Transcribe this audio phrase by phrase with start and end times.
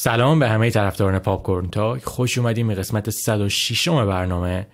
[0.00, 2.04] سلام به همه طرفداران پاپ کورن تاک.
[2.04, 4.66] خوش اومدیم به قسمت 106 برنامه.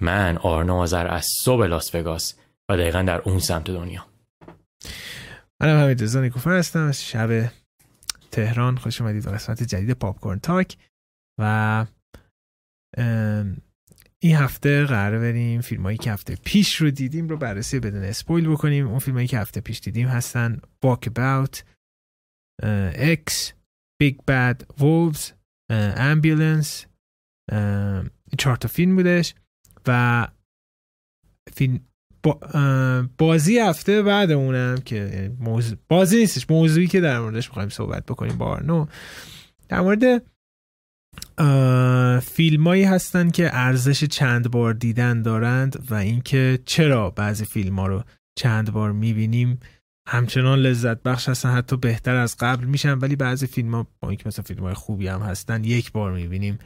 [0.00, 2.34] من آرنا آذر از صبح لاس وگاس
[2.68, 4.06] و دقیقا در اون سمت دنیا.
[5.60, 7.50] منم حمید رضا نیکوفر هستم از شب
[8.30, 8.76] تهران.
[8.76, 10.76] خوش اومدید به قسمت جدید پاپ کورن تاک.
[11.40, 11.86] و
[14.22, 18.48] این هفته قراره بریم فیلم هایی که هفته پیش رو دیدیم رو بررسی بدون اسپویل
[18.48, 18.88] بکنیم.
[18.88, 21.62] اون فیلم هایی که هفته پیش دیدیم هستن Walk About
[23.26, 23.52] X
[24.02, 25.32] Big Bad Wolves
[26.12, 26.86] Ambulance
[28.38, 29.34] چهار تا فیلم بودش
[29.86, 30.28] و
[31.52, 31.80] فیلم
[33.18, 38.38] بازی هفته بعد اونم که موضوع بازی نیستش موضوعی که در موردش می‌خوایم صحبت بکنیم
[38.38, 38.86] با آرنو.
[39.68, 40.22] در مورد
[42.20, 48.04] فیلمایی هستن که ارزش چند بار دیدن دارند و اینکه چرا بعضی فیلم ها رو
[48.38, 49.60] چند بار می‌بینیم.
[50.08, 54.24] همچنان لذت بخش هستن حتی بهتر از قبل میشن ولی بعضی فیلم ها با اینکه
[54.26, 56.58] مثلا فیلم های خوبی هم هستن یک بار می‌بینیم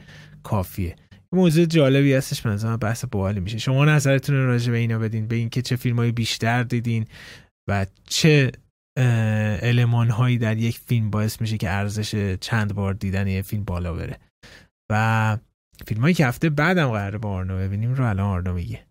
[0.43, 0.95] کافیه.
[1.33, 3.57] موضوع جالبی هستش نظر بحث باحالی میشه.
[3.57, 7.05] شما نظرتون رو راجع به اینا بدین به اینکه چه فیلم های بیشتر دیدین
[7.69, 8.51] و چه
[9.61, 13.93] علمان هایی در یک فیلم باعث میشه که ارزش چند بار دیدن یه فیلم بالا
[13.93, 14.19] بره.
[14.91, 15.37] و
[15.87, 18.86] فیلم هایی که هفته بعدم قراره با آرنو ببینیم رو الان آرنو میگه.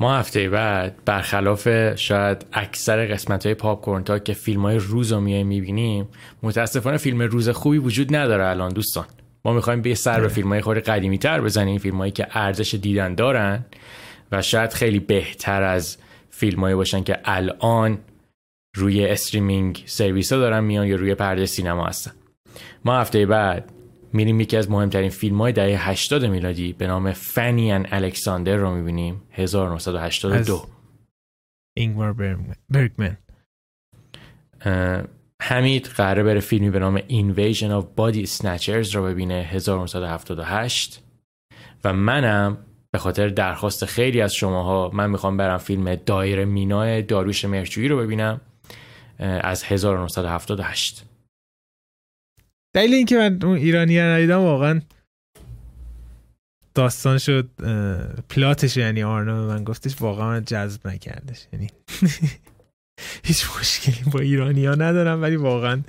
[0.00, 5.44] ما هفته بعد برخلاف شاید اکثر قسمت های پاپ‌کورن که فیلم های روز رو میای
[5.44, 6.08] می‌بینیم
[6.42, 9.04] متاسفانه فیلم روز خوبی وجود نداره الان دوستان
[9.44, 10.28] ما می‌خوایم به سر به.
[10.28, 13.64] فیلم های خود قدیمی تر بزنیم فیلم هایی که ارزش دیدن دارن
[14.32, 15.96] و شاید خیلی بهتر از
[16.30, 17.98] فیلم هایی باشن که الان
[18.76, 22.12] روی streaming service ها دارن میان یا روی پرده سینما هستن
[22.84, 23.72] ما هفته بعد
[24.12, 28.74] میریم یکی از مهمترین فیلم های دهه 80 میلادی به نام فنی و الکساندر رو
[28.74, 30.66] می‌بینیم 1982
[31.76, 32.12] اینگمار
[32.70, 33.16] برگمن
[35.42, 41.02] حمید قراره بره فیلمی به نام Invasion of Body Snatchers رو ببینه 1978
[41.84, 42.58] و منم
[42.90, 47.98] به خاطر درخواست خیلی از شماها من می‌خوام برم فیلم دایر مینای داروش مرچویی رو
[47.98, 48.40] ببینم
[49.18, 51.07] از 1978
[52.74, 54.80] دلیل اینکه من اون ایرانی ندیدم واقعا
[56.74, 57.50] داستان شد
[58.28, 61.46] پلاتش یعنی آرنا من گفتش واقعا من جذب نکردش.
[61.52, 61.66] یعنی
[63.24, 65.82] هیچ مشکلی با ایرانی ها ندارم ولی واقعا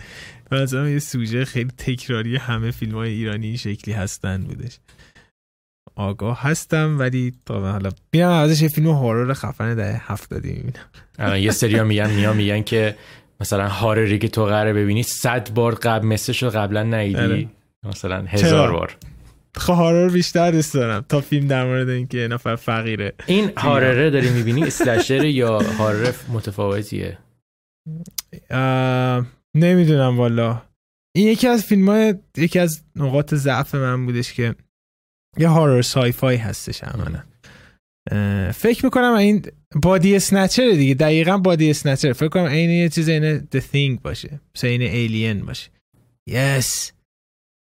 [0.49, 4.79] به یه سوژه خیلی تکراری همه فیلم های ایرانی این شکلی هستن بودش.
[5.95, 11.35] آگاه هستم ولی طبعا حالا میرم ازش یه فیلم هارور خفن ده هفتادی می‌بینم.
[11.35, 12.95] یه سری ها میگن میگن که
[13.41, 17.47] مثلا هارری که تو قراره ببینی صد بار قبل مثلش رو قبلا نیدی آره.
[17.83, 18.97] مثلا هزار بار.
[19.55, 23.13] خب horror بیشتر دوست دارم تا فیلم در مورد اینکه نفر فقیره.
[23.25, 27.17] این horror ه داری می‌بینی؟ slasher یا horror متفاوتیه؟
[29.55, 30.61] نمی‌دونم والا.
[31.15, 34.55] این یکی از فیلم های یکی از نقاط ضعف من بودش که
[35.37, 37.23] یه horror sci-fi هستش همانا
[38.55, 40.93] فکر می‌کنم این Body Snatcher دیگه.
[40.93, 44.39] دقیقا Body Snatcher فکر کنم این یه چیز این The Thing باشه.
[44.55, 45.69] مثل این Alien باشه.
[46.29, 46.91] Yes.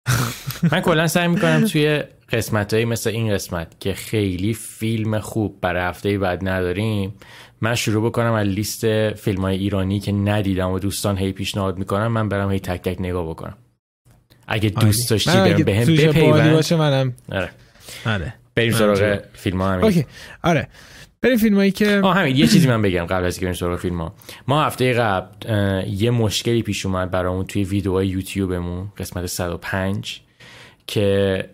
[0.71, 5.81] من کلا سعی می‌کنم توی قسمت هایی مثل این قسمت که خیلی فیلم خوب برای
[5.81, 7.13] هفته بعد نداریم
[7.61, 12.07] من شروع بکنم از لیست فیلم های ایرانی که ندیدم و دوستان هی پیشنهاد می‌کنم
[12.07, 13.57] من برم هی تک تک نگاه بکنم.
[14.47, 16.47] اگه دوست داشتی برم به هم بپیوند.
[17.31, 17.49] آره.
[18.05, 18.33] آره.
[18.55, 19.85] بریم سراغ فیلم ها همین.
[19.85, 20.05] اوکی.
[20.43, 20.67] آره.
[21.21, 22.35] بریم فیلم هایی که آه همین.
[22.35, 24.13] یه چیزی من بگم قبل از که بریم سراغ فیلم ها
[24.47, 25.27] ما هفته قبل
[25.87, 30.21] یه مشکلی پیش اومد برامون توی ویدیوهای یوتیوبمون قسمت 105
[30.87, 31.49] که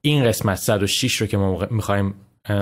[0.00, 2.14] این قسمت 106 رو که ما می‌خوایم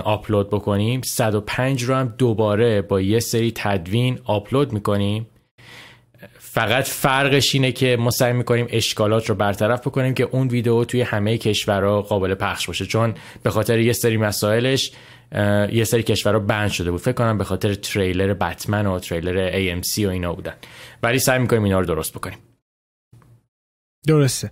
[0.04, 5.26] آپلود بکنیم 105 رو هم دوباره با یه سری تدوین آپلود می‌کنیم.
[6.52, 11.02] فقط فرقش اینه که ما سعی می‌کنیم اشکالات رو برطرف بکنیم که اون ویدیو توی
[11.02, 12.86] همه کشورها قابل پخش باشه.
[12.86, 14.92] چون به خاطر یه سری مسائلش
[15.72, 17.00] یه سری کشورها ban شده بود.
[17.00, 20.54] فکر کنم به خاطر تریلر بتمن و تریلر AMC و اینا بودن.
[21.02, 22.38] ولی سعی می‌کنیم اینا رو درست بکنیم.
[24.06, 24.50] درسته.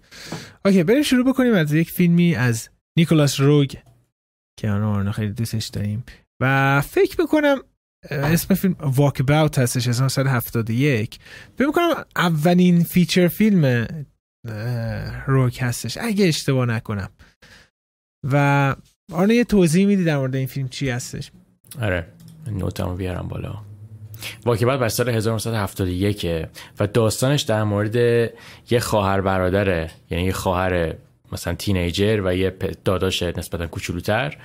[0.65, 3.75] okay بریم شروع بکنیم از یک فیلمی از نیکولاس روگ.
[4.61, 6.05] که آنها خیلی دوستش داریم.
[6.41, 7.59] و فکر می‌کنم
[8.11, 11.19] اسم فیلم Walkabout هستش 1971
[11.59, 13.87] فکر می‌کنم اولین feature film
[15.27, 17.11] روگ هستش اگه اشتباه نکنم.
[18.25, 18.77] و
[19.13, 21.31] آنه یه توضیح میدی در مورد این فیلم چی هستش؟
[21.83, 22.07] آره
[22.47, 23.55] نوتمو بیارم بالا.
[24.45, 26.27] واکبت بر سال 1971
[26.81, 27.97] و داستانش در مورد
[28.71, 30.95] یه خواهر برادره یعنی یه خواهر
[31.33, 34.37] مثلا تینیجر و یه داداش نسبتا کوچولوتر.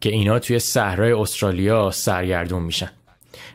[0.00, 2.90] که اینا توی صحرای استرالیا سرگردون میشن.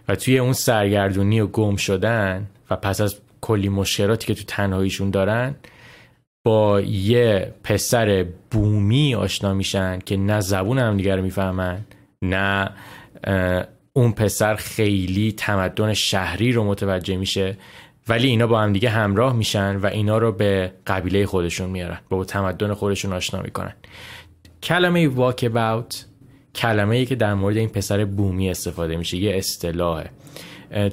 [0.08, 5.10] و توی اون سرگردونی و گم شدن و پس از کلی مشکلاتی که تو تنهاییشون
[5.10, 5.56] دارن
[6.46, 11.80] با یه پسر بومی آشنا میشن که نه زبون هم دیگر می‌فهمن
[12.22, 12.70] نه
[13.94, 17.58] اون پسر خیلی تمدن شهری رو متوجه میشه
[18.08, 22.26] ولی اینا با هم دیگه همراه میشن و اینا رو به قبیله خودشون میارن با
[22.26, 23.74] تمدن خودشون آشنا می‌کنن.
[24.64, 25.96] کلمه walk about
[26.56, 30.10] کلمه ای که در مورد این پسر بومی استفاده میشه یه اصطلاحه.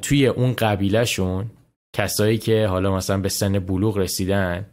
[0.03, 1.51] توی اون قبیلهشون
[1.93, 4.67] کسایی که حالا مثلا به سن بلوغ رسیدن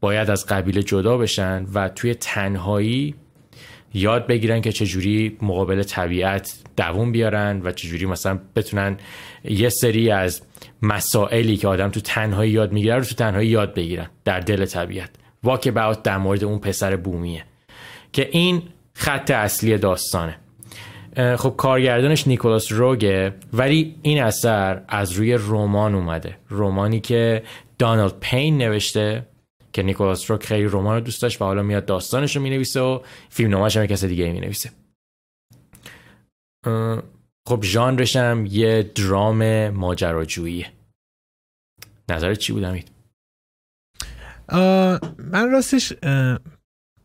[0.00, 3.14] باید از قبیله جدا بشن و توی تنهایی
[3.94, 8.96] یاد بگیرن که چجوری مقابل طبیعت دووم بیارن و چجوری مثلا بتونن
[9.44, 10.42] یه سری از
[10.82, 15.10] مسائلی که آدم تو تنهایی یاد می‌گیره رو تو تنهایی یاد بگیرن در دل طبیعت.
[15.42, 17.44] واک باوت در مورد اون پسر بومیه.
[18.12, 18.62] که این
[19.00, 20.38] خط اصلی داستانه.
[21.36, 26.38] خب کارگردانش نیکولاس روگه ولی این اثر از روی رمان اومده.
[26.50, 27.42] رمانی که
[27.78, 29.26] دانالد پین نوشته
[29.72, 33.00] که نیکولاس روگ خیلی رمان رو دوست داشت و حالا میاد داستانش رو می‌نویسه و
[33.28, 34.70] فیلم نامش هم کس دیگه می‌نویسه.
[37.48, 40.72] خب ژانرش هم یه درام ماجراجوییه.
[42.08, 42.90] نظرت چی بود امید
[45.18, 45.92] من راستش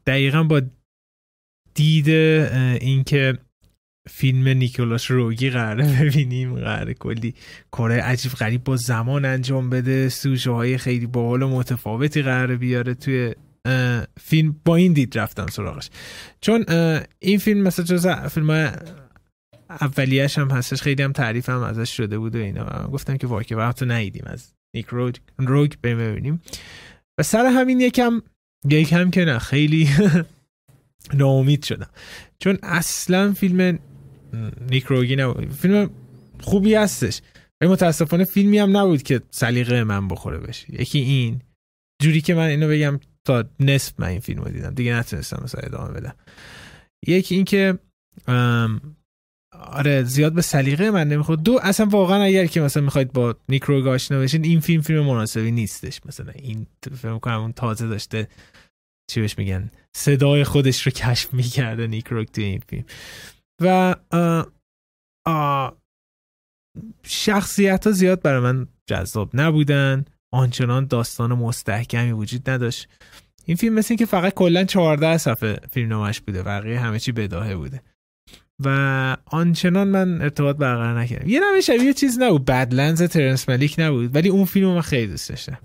[0.07, 0.61] دقیقا با
[1.75, 3.37] دید اینکه
[4.09, 6.55] فیلم نیکولاس روگی قراره ببینیم.
[6.55, 7.33] قراره کلی
[7.71, 10.09] کاره عجیب غریب با زمان انجام بده.
[10.09, 13.35] سوژه های خیلی باحال و متفاوتی قراره بیاره توی
[14.21, 14.55] فیلم.
[14.65, 15.89] با این دید رفتم سراغش.
[16.41, 16.65] چون
[17.19, 18.71] این فیلم مثلا جز فیلم
[19.69, 20.81] اولیش هم هستش.
[20.81, 22.89] خیلی هم تعریف هم ازش شده بود و اینا.
[22.93, 26.41] گفتم که واقعا وقت نیدیم از نیک روگ, روگ ببینیم.
[27.19, 28.21] و سر همین یکم
[28.69, 29.89] یکم که نه خیلی
[31.13, 31.89] ناامید شدم.
[32.39, 33.79] چون اصلا فیلم
[34.69, 35.51] نیک روگی نبود.
[35.51, 35.89] فیلم
[36.41, 37.21] خوبی هستش.
[37.61, 40.81] ولی متاسفانه فیلمی هم نبود که سلیقه من بخوره بشه.
[40.81, 41.41] یکی این.
[42.01, 44.73] جوری که من اینو بگم تا نصف من این فیلم رو دیدم.
[44.73, 46.15] دیگه نتونستم مثلا ادامه بدم.
[47.07, 47.79] یکی این که
[49.59, 53.63] آره زیاد به سلیقه من نمی‌خواد دو اصلا واقعا اگر که مثلا می‌خواید با نیک
[53.63, 56.01] روگ آشنا بشین این فیلم فیلم مناسبی نیستش.
[56.05, 56.67] مثلا این
[57.01, 58.27] فیلم کنم اون تازه داشته
[59.07, 62.85] چی میگن؟ صدای خودش رو کشف می‌کرده نیک تو این فیلم.
[63.61, 63.95] و
[67.03, 70.05] شخصیت ها زیاد برای من جذاب نبودن.
[70.33, 72.87] آنچنان داستان مستحکمی وجود نداشت.
[73.45, 77.55] این فیلم مثل که فقط کلا 14 صفحه فیلم نامش بوده بقیه همه چی بداهه
[77.55, 77.81] بوده.
[78.63, 81.29] و آنچنان من ارتباط برقرار نکردم.
[81.29, 82.45] یه نمه شبیه چیز نبود.
[82.45, 84.15] بدلنز ترنس ملیک نبود.
[84.15, 85.59] ولی اون فیلم من خیلی دوست داشتم.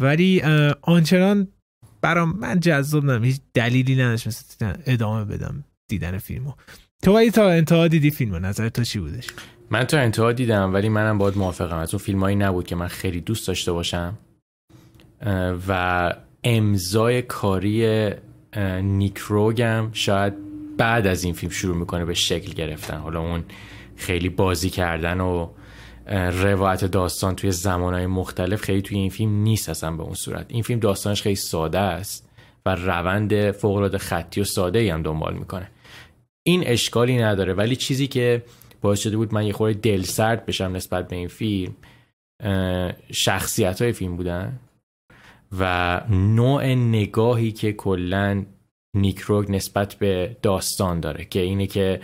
[0.00, 0.42] ولی
[0.82, 1.48] آنچنان
[2.00, 6.52] برام من جذاب نم هیچ دلیلی نداشت مثل ادامه بدم دیدن فیلمو.
[7.02, 8.38] تو ولی تا انتها دیدی فیلمو.
[8.38, 9.26] نظر تو چی بودش؟
[9.70, 11.76] من تا انتها دیدم ولی منم باید موافقم.
[11.76, 14.18] از اون فیلمایی نبود که من خیلی دوست داشته باشم.
[15.68, 16.14] و
[16.44, 18.10] امضای کاری
[18.82, 20.34] نیکروگم شاید
[20.76, 22.96] بعد از این فیلم شروع می‌کنه به شکل گرفتن.
[22.96, 23.44] حالا اون
[23.96, 25.48] خیلی بازی کردن و
[26.10, 30.46] روایت داستان توی زمانهای مختلف خیلی توی این فیلم نیست اصلا به اون صورت.
[30.48, 32.28] این فیلم داستانش خیلی ساده است
[32.66, 35.70] و روند فوقالعاده خطی و ساده ای هم دنبال می‌کنه.
[36.42, 38.42] این اشکالی نداره ولی چیزی که
[38.80, 41.74] باعث شده بود من یه خورده دل سرد بشم نسبت به این فیلم
[43.12, 44.58] شخصیت های فیلم بودن
[45.58, 48.44] و نوع نگاهی که کلا
[48.94, 52.00] نیکروگ نسبت به داستان داره که اینه که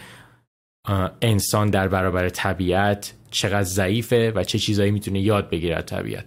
[1.22, 6.24] انسان در برابر طبیعت چقدر ضعیفه و چه چیزایی می‌تونه یاد بگیره طبیعت.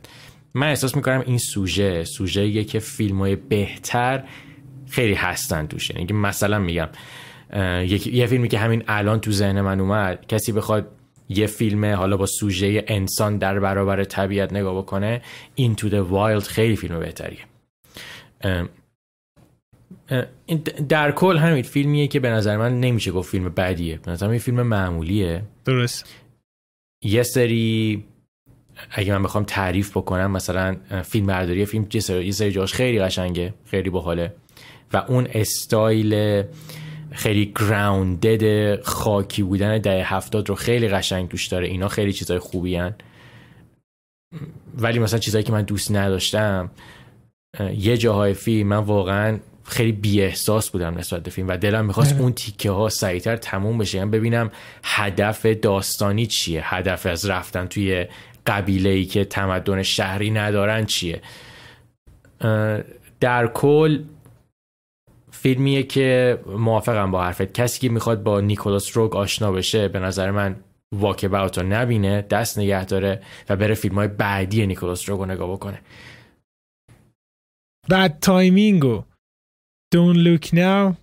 [0.54, 4.24] من احساس می‌کنم این سوژه سوژه که فیلم های بهتر
[4.90, 5.90] خیلی هستن توش.
[5.90, 6.90] یعنی مثلا میگم
[8.12, 10.88] یه فیلمی که همین الان تو ذهن من اومد کسی بخواد
[11.30, 15.22] یه فیلم حالا با سوژه انسان در برابر طبیعت نگاه بکنه
[15.56, 17.40] این تو the Wild خیلی فیلم بهتریه.
[20.90, 23.98] در کل همین فیلمیه که به نظر من نمیشه گفت فیلم بدیه.
[23.98, 25.44] به نظر این فیلم معمولیه.
[25.66, 26.16] درست.
[27.04, 28.04] یه سری
[28.92, 33.90] اگه من بخوام تعریف بکنم مثلا فیلم برداری فیلم یه سری جاش خیلی قشنگه خیلی
[33.90, 34.34] باحاله
[34.94, 36.44] و اون استایل
[37.12, 42.76] خیلی گراوندد خاکی بودن ده هفتاد رو خیلی قشنگ توش داره اینا خیلی چیزای خوبی
[42.76, 42.96] هن.
[44.78, 46.72] ولی مثلا چیزایی که من دوست نداشتم
[47.78, 52.20] یه جاهای فیلم من واقعا خیلی بی احساس بودم نسبت به فیلم و دلم می‌خواست
[52.20, 53.98] اون تیکه ها سریعتر تموم بشه.
[53.98, 54.52] یعنی ببینم
[54.84, 58.08] هدف داستانی چیه هدف از رفتن توی
[58.48, 61.22] قبیله ای که تمدن شهری ندارن چیه.
[63.20, 64.04] در کل
[65.32, 67.54] فیلمیه که موافقم با حرفت.
[67.54, 70.56] کسی که می‌خواد با نیکولاس روگ آشنا بشه به نظر من
[70.96, 75.52] واک رو نبینه دست نگه داره و بره فیلم های بعدی نیکولاس روگ رو نگاه
[75.52, 75.82] بکنه.
[77.90, 79.04] Bad Timing و.
[79.96, 80.96] Don't Look Now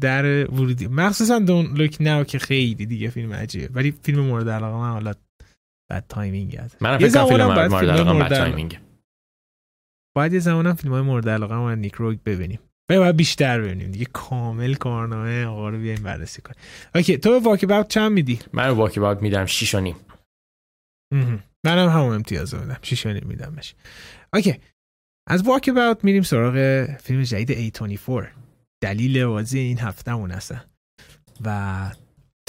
[0.00, 0.86] در ورودی.
[0.86, 3.74] مخصوصا Don't Look Now که خیلی دیگه فیلم عجیبه.
[3.74, 5.14] ولی فیلم مورد علاقه من حالا
[5.90, 8.80] Bad Timing هست من فکر فیلم مورد علاقه Bad Timing
[10.16, 12.58] باید یه زمانم فیلم های مورد علاقه من نیک روگ ببینیم.
[12.88, 14.04] باید بیشتر ببینیم دیگه.
[14.04, 16.58] کامل کارنامه آقا رو بیایم بررسی کنیم.
[16.94, 19.96] okay تو به Walkabout چند میدی؟ من به Walkabout میدم 6 و نیم.
[21.64, 22.78] منم همون امتیاز میدم.
[22.82, 23.74] 6 و نیم میدمش.
[24.34, 24.60] okay
[25.26, 28.26] از Walkabout میریم سراغ فیلم جدید A24.
[28.82, 30.64] دلیل بازی این هفتهمون هستن.
[31.44, 31.90] و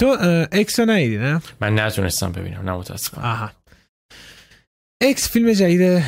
[0.00, 0.16] تو
[0.52, 3.52] X رو ندیدی نه؟ من نتونستم ببینم نه متاسفم آها.
[5.02, 6.02] X فیلم جدید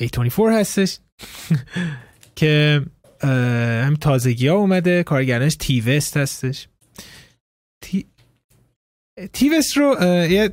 [0.00, 0.98] A24 هستش.
[2.36, 2.82] که
[3.22, 6.68] هم تازگی ها اومده کارگردانش تای وست هستش.
[7.84, 8.06] تای,
[9.32, 10.52] تای وست رو یه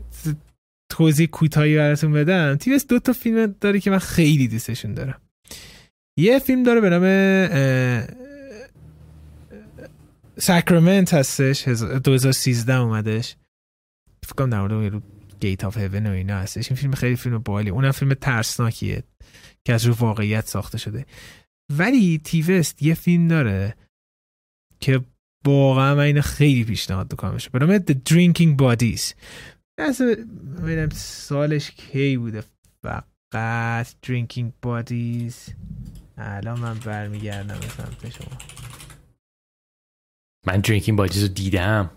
[0.93, 2.55] توضیح کوتاهی براتون بدم.
[2.55, 5.21] تی وست دو تا فیلم داره که من خیلی دوستشون دارم.
[6.17, 7.03] یه فیلم داره به نام
[10.37, 11.67] ساکرامنت هستش.
[11.67, 13.35] 2013 اومدش.
[14.25, 15.03] فکر کنم در مورد
[15.39, 16.71] گیت آف هیون و اینا هستش.
[16.71, 17.69] این فیلم خیلی فیلم بالی.
[17.69, 19.03] اونم فیلم ترسناکیه
[19.65, 21.05] که از رو واقعیت ساخته شده.
[21.71, 23.75] ولی تیوست یه فیلم داره
[24.79, 25.01] که
[25.45, 29.13] واقعا من اینو خیلی پیشنهاد بکنمش به نام The Drinking Bodies.
[29.77, 32.43] ببینم سالش کی بوده؟
[32.83, 35.53] فقط Drinking Bodies
[36.17, 38.37] الان من برمیگردم به سمت شما.
[40.47, 41.91] من Drinking Bodies رو دیدم.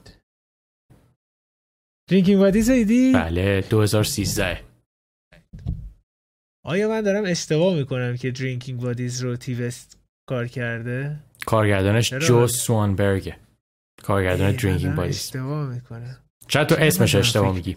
[2.10, 4.64] Drinking Bodies دیدی؟ بله 2013
[6.64, 13.36] آیا من دارم اشتباه می‌کنم که درینکینگ بادیز رو تیوست کار کرده؟ کارگردانش جو سوانبرگه
[14.02, 16.25] کارگردان درینکینگ بادیز اشتباه می‌کنم.
[16.48, 17.76] شاید تو اسمش اشتباه میگی.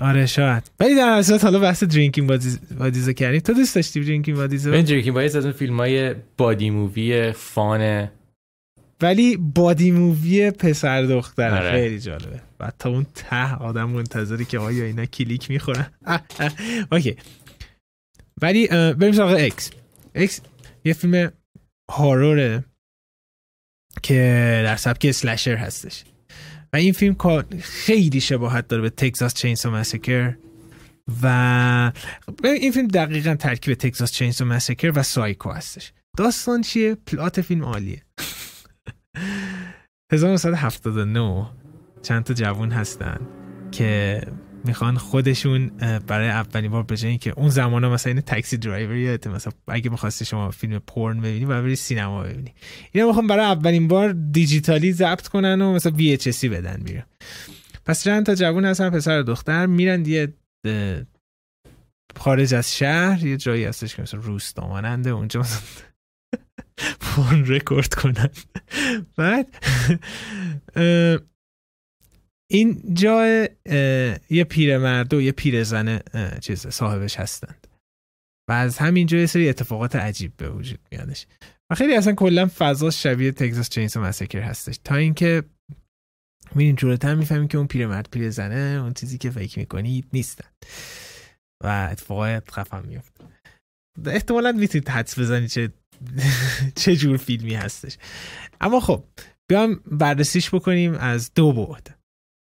[0.00, 0.70] آره شاید.
[0.80, 2.28] ولی در اصل حالا بحث Drinking
[2.78, 3.40] Buddies رو کردیم.
[3.40, 8.08] تو دوست داشتی درینکینگ بادیز رو درینکینگ بادیز از اون فیلم های بادی مووی فان
[9.02, 11.50] ولی buddy movie پسر دختر.
[11.50, 11.70] آره.
[11.70, 12.40] خیلی جالبه.
[12.60, 15.86] و تا اون ته آدم منتظری که آیا اینا کلیک می‌خورن.
[16.92, 17.16] okay.
[18.42, 19.70] ولی بریم سراغ X
[20.14, 20.40] X
[20.84, 21.32] یه فیلم
[21.90, 22.64] horror ه
[24.04, 26.04] که در سبک slasher هستش.
[26.72, 27.16] و این فیلم
[27.60, 30.36] خیلی شباهت داره به Texas Chainsaw Massacre
[31.22, 31.92] و
[32.44, 35.92] این فیلم دقیقا ترکیب Texas Chainsaw Massacre و Psycho هستش.
[36.16, 38.02] داستان چیه؟ plot فیلم عالیه.
[40.12, 41.46] 1979
[42.02, 43.20] چند تا جوون هستن
[43.72, 44.20] که
[44.64, 45.66] می‌خوان خودشون
[46.06, 49.90] برای اولین بار به که اون زمان ها مثلا این Taxi Driver یادته مثلا اگه
[49.90, 52.54] می‌خواستی شما فیلم پورن ببینی و بری سینما ببینی.
[52.92, 57.04] اینا می‌خوان برای اولین بار دیجیتالی ضبط کنن و مثلا VHS بدن بیرون.
[57.86, 60.34] پس چند تا جوون هستن پسر دختر میرن یه
[62.16, 65.60] خارج از شهر یه جایی هستش که مثلا روستا ماننده اونجا مثلا
[67.00, 68.30] porn record کنن.
[69.18, 69.46] بعد
[72.54, 73.48] این جای
[74.30, 76.00] یه پیرمرد و یه پیرزن
[76.40, 77.66] چیز صاحبش هستند.
[78.50, 81.26] و از همین جای سری اتفاقات عجیب به وجود میادش.
[81.70, 84.78] و خیلی اصلا کلا فضا شبیه تگزاس چینز مسکر هستش.
[84.84, 85.42] تا اینکه
[86.54, 90.48] میرین جورتر می‌فهمین که اون پیرمرد پیرزنه اون چیزی که فکر می‌کنید نیستن.
[91.64, 93.24] و اتفاقات خفن میفته
[94.06, 95.72] احتمالا می‌تونید حدس بزنید چه
[96.80, 97.98] چه جور فیلمی هستش.
[98.60, 99.04] اما خب
[99.50, 102.03] بیام بررسیش بکنیم از دو بعد.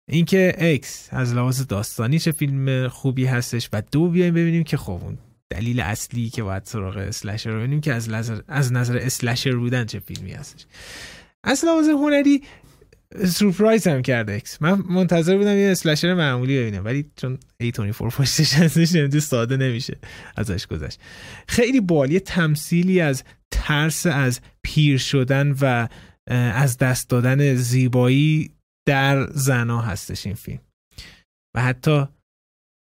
[0.08, 5.00] اینکه X از لحاظ داستانی چه فیلم خوبی هستش و دو بیایم ببینیم که خب
[5.02, 5.18] اون
[5.50, 9.84] دلیل اصلی که باید سراغ slasher رو ببینیم که از نظر از نظر slasher بودن
[9.84, 10.66] چه فیلمی هستش.
[11.44, 12.42] از لحاظ هنری
[13.24, 18.94] سورپرایزم کرده X من منتظر بودم یه slasher معمولی ببینم ولی چون A24 پشتش هستش
[18.94, 19.96] نمی‌دونم ساده نمیشه
[20.36, 21.00] ازش گذشت.
[21.48, 25.88] خیلی بالی تمثیلی از ترس از پیر شدن و
[26.30, 28.50] از دست دادن زیبایی
[28.88, 30.60] در زنا هستش این فیلم.
[31.56, 32.06] و حتی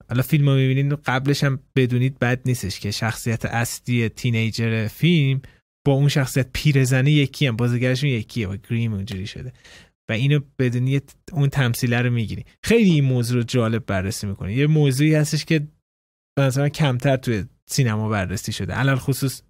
[0.09, 5.43] حالا فیلم رو می‌بینید قبلش هم بدونید بد نیستش که شخصیت اصلی تینیجر فیلم
[5.87, 9.53] با اون شخصیت پیرزنه یکی هم بازیگرشون یکیه و گریم اونجوری شده.
[10.11, 11.01] و اینو بدونی
[11.33, 12.45] اون تمثیله رو می‌گیری.
[12.65, 15.69] خیلی این موضوع رو جالب بررسی می‌کنه یه موضوعی هستش که
[16.39, 18.73] مثلا کمتر توی سینما بررسی شده.
[18.73, 19.43] علال خصوص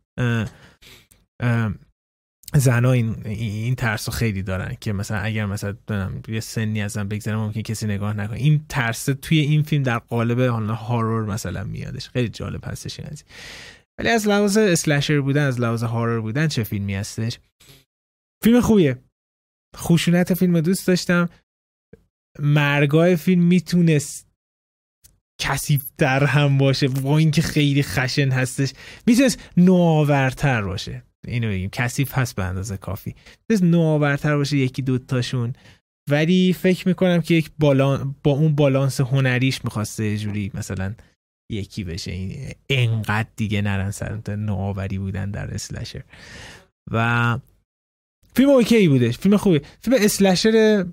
[2.56, 5.76] زنها این این ترس رو خیلی دارن که مثلا اگر مثلا
[6.28, 8.36] یه سنی ازم بگذره ممکن کسی نگاه نکنه.
[8.36, 12.08] این ترس توی این فیلم در قالب حالا هارور مثلا میادش.
[12.08, 13.08] خیلی جالب هستش این
[13.98, 17.38] ولی از لحاظ اسلشر بودن از لحاظ هارور بودن چه فیلمی هستش؟
[18.44, 18.98] فیلم خوبیه.
[19.76, 21.28] خشونت فیلم دوست داشتم.
[22.38, 24.28] مرگای فیلم می‌تونست
[25.40, 26.88] کسیف در هم باشه.
[26.88, 28.72] با اینکه خیلی خشن هستش.
[29.06, 31.02] می‌تونست نوآورتر باشه.
[31.28, 33.14] اینو بگیم کثیف هست به اندازه کافی.
[33.40, 35.52] می‌تونست نوآورتر باشه یکی دوتاشون
[36.10, 40.94] ولی فکر می‌کنم که یک بالان با اون بالانس هنریش می‌خواسته جوری مثلا
[41.52, 42.10] یکی بشه.
[42.10, 46.04] این انقدر دیگه نرن سر نوآوری بودن در اسلشر.
[46.90, 47.38] و
[48.36, 49.60] فیلم اوکی بودش فیلم خوبی.
[49.80, 50.86] فیلم اسلشر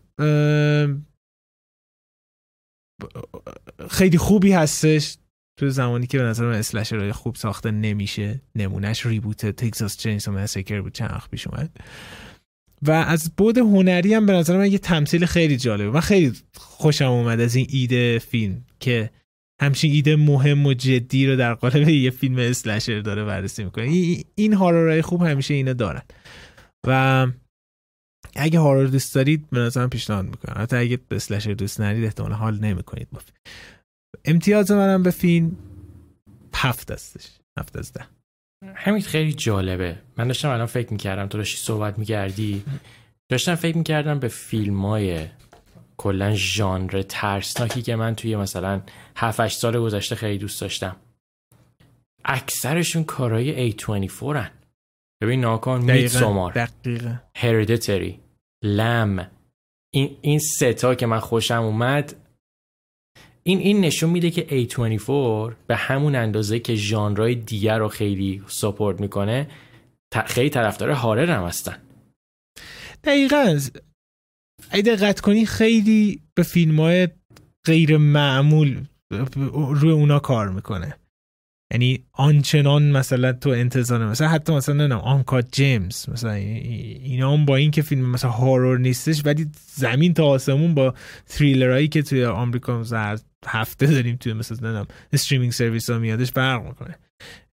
[3.89, 5.17] خیلی خوبی هستش.
[5.61, 10.31] تو زمانی که به نظر من اسلشر خوب ساخته نمیشه نمونهش ریبوت تگزاس چینز و
[10.31, 11.69] مسکر بود چند پیش اومد.
[12.81, 15.91] و از بود هنری هم به نظر من یه تمثیل خیلی جالبه.
[15.91, 19.09] من خیلی خوشم اومد از این ایده فیلم که
[19.61, 23.85] همچین ایده مهم و جدی رو در قالب یه فیلم اسلشر داره بررسی می‌کنه.
[24.35, 26.01] این هارورای خوب همیشه اینو دارن.
[26.87, 27.27] و
[28.35, 30.61] اگه هارور دوست دارید به نظرم پیشنهاد می‌کنم.
[30.61, 33.07] حتی اگه اسلشر دوست ندارید احتمال حال نمی‌کنید.
[33.11, 33.19] با
[34.25, 35.57] امتیاز منم به فیلم
[36.55, 37.27] هفت هستش
[37.59, 38.05] هفت از ده.
[38.75, 39.97] همین خیلی جالبه.
[40.17, 42.63] من داشتم الان فکر می‌کردم تو داشتی صحبت می‌کردی.
[43.29, 45.27] داشتم فکر می‌کردم به فیلم های
[45.97, 48.81] کلا ژانر ترسناکی که من توی مثلا
[49.15, 50.95] 7 سال گذشته خیلی دوست داشتم.
[52.25, 54.51] اکثرشون کارهای A24 هن.
[55.21, 56.69] ببین ناکن میت سومار.
[57.35, 58.19] هریدیتری
[58.63, 59.31] لم
[59.93, 62.15] این این ستا که من خوشم اومد
[63.43, 69.01] این این نشون میده که A24 به همون اندازه که ژانرهای دیگر رو خیلی ساپورت
[69.01, 69.47] می‌کنه
[70.25, 71.77] خیلی طرفدار هارر هم هستن.
[73.03, 73.59] دقیقا.
[74.69, 77.07] اگه دقت کنی خیلی به فیلم های
[77.65, 78.83] غیر معمول
[79.51, 80.95] روی اونا کار می‌کنه.
[81.71, 87.55] یعنی آنچنان مثلا تو انتظار مثلا حتی مثلا نه آنکا جیمز مثلا اینا هم با
[87.55, 90.93] این که فیلم مثلا هارور نیستش ولی زمین تا آسمون با
[91.27, 96.63] تریلرهایی که توی آمریکا مثلا هفته داریم توی مثلا نه استریمینگ سرویس ها میادش فرق
[96.63, 96.95] می‌کنه.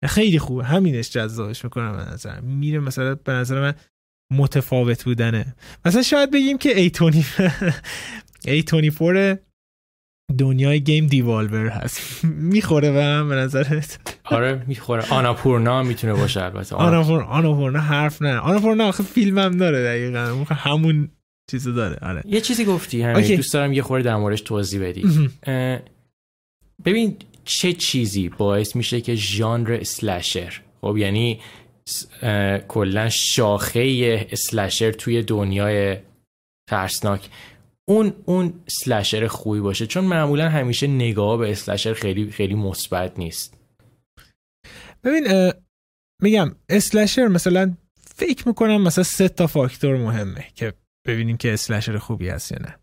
[0.04, 0.64] خیلی خوبه.
[0.64, 3.74] همینش جذابش می‌کنه به نظر میره مثلا به نظر من
[4.32, 5.54] متفاوت بودنه.
[5.84, 9.38] مثلا شاید بگیم که A24
[10.38, 12.24] دنیای گیم دیوالور هست.
[12.24, 15.04] می‌خوره به هم به نظرت؟ آره می‌خوره.
[15.10, 16.76] آناپورنا می‌تونه باشه البته.
[16.76, 18.36] آناپورنا حرف نه.
[18.36, 20.44] آناپورنا آخه فیلم هم داره دقیقا.
[20.54, 21.08] همون
[21.50, 21.98] چیزو داره.
[22.02, 22.22] آره.
[22.26, 25.30] یه چیزی گفتی همین دوست دارم یه خورده در موردش توضیح بدی.
[26.84, 31.40] ببین چه چیزی باعث میشه که ژانر اسلشر خب یعنی
[32.68, 35.96] کلا شاخه اسلشر توی دنیای
[36.70, 37.28] ترسناک.
[37.88, 43.54] اون اون اسلشر خوبی باشه چون معمولا همیشه نگاه به اسلشر خیلی خیلی مثبت نیست.
[45.04, 45.52] ببین
[46.22, 47.74] میگم اسلشر مثلا
[48.14, 50.74] فکر می‌کنم مثلا سه تا فاکتور مهمه که
[51.08, 52.78] ببینیم که اسلشر خوبی هست یا نه.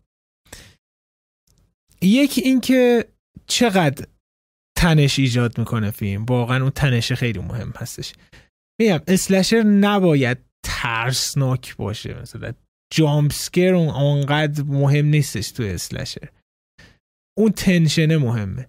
[2.02, 3.08] یکی اینکه
[3.46, 4.06] چقدر
[4.78, 8.12] تنش ایجاد می‌کنه فیلم واقعا اون تنش خیلی مهم هستش.
[8.80, 12.52] میگم اسلشر نباید ترسناک باشه مثلا
[12.94, 16.28] جامپسکر اون آنقدر مهم نیستش تو اسلشر
[17.38, 18.68] اون تنشنه مهمه.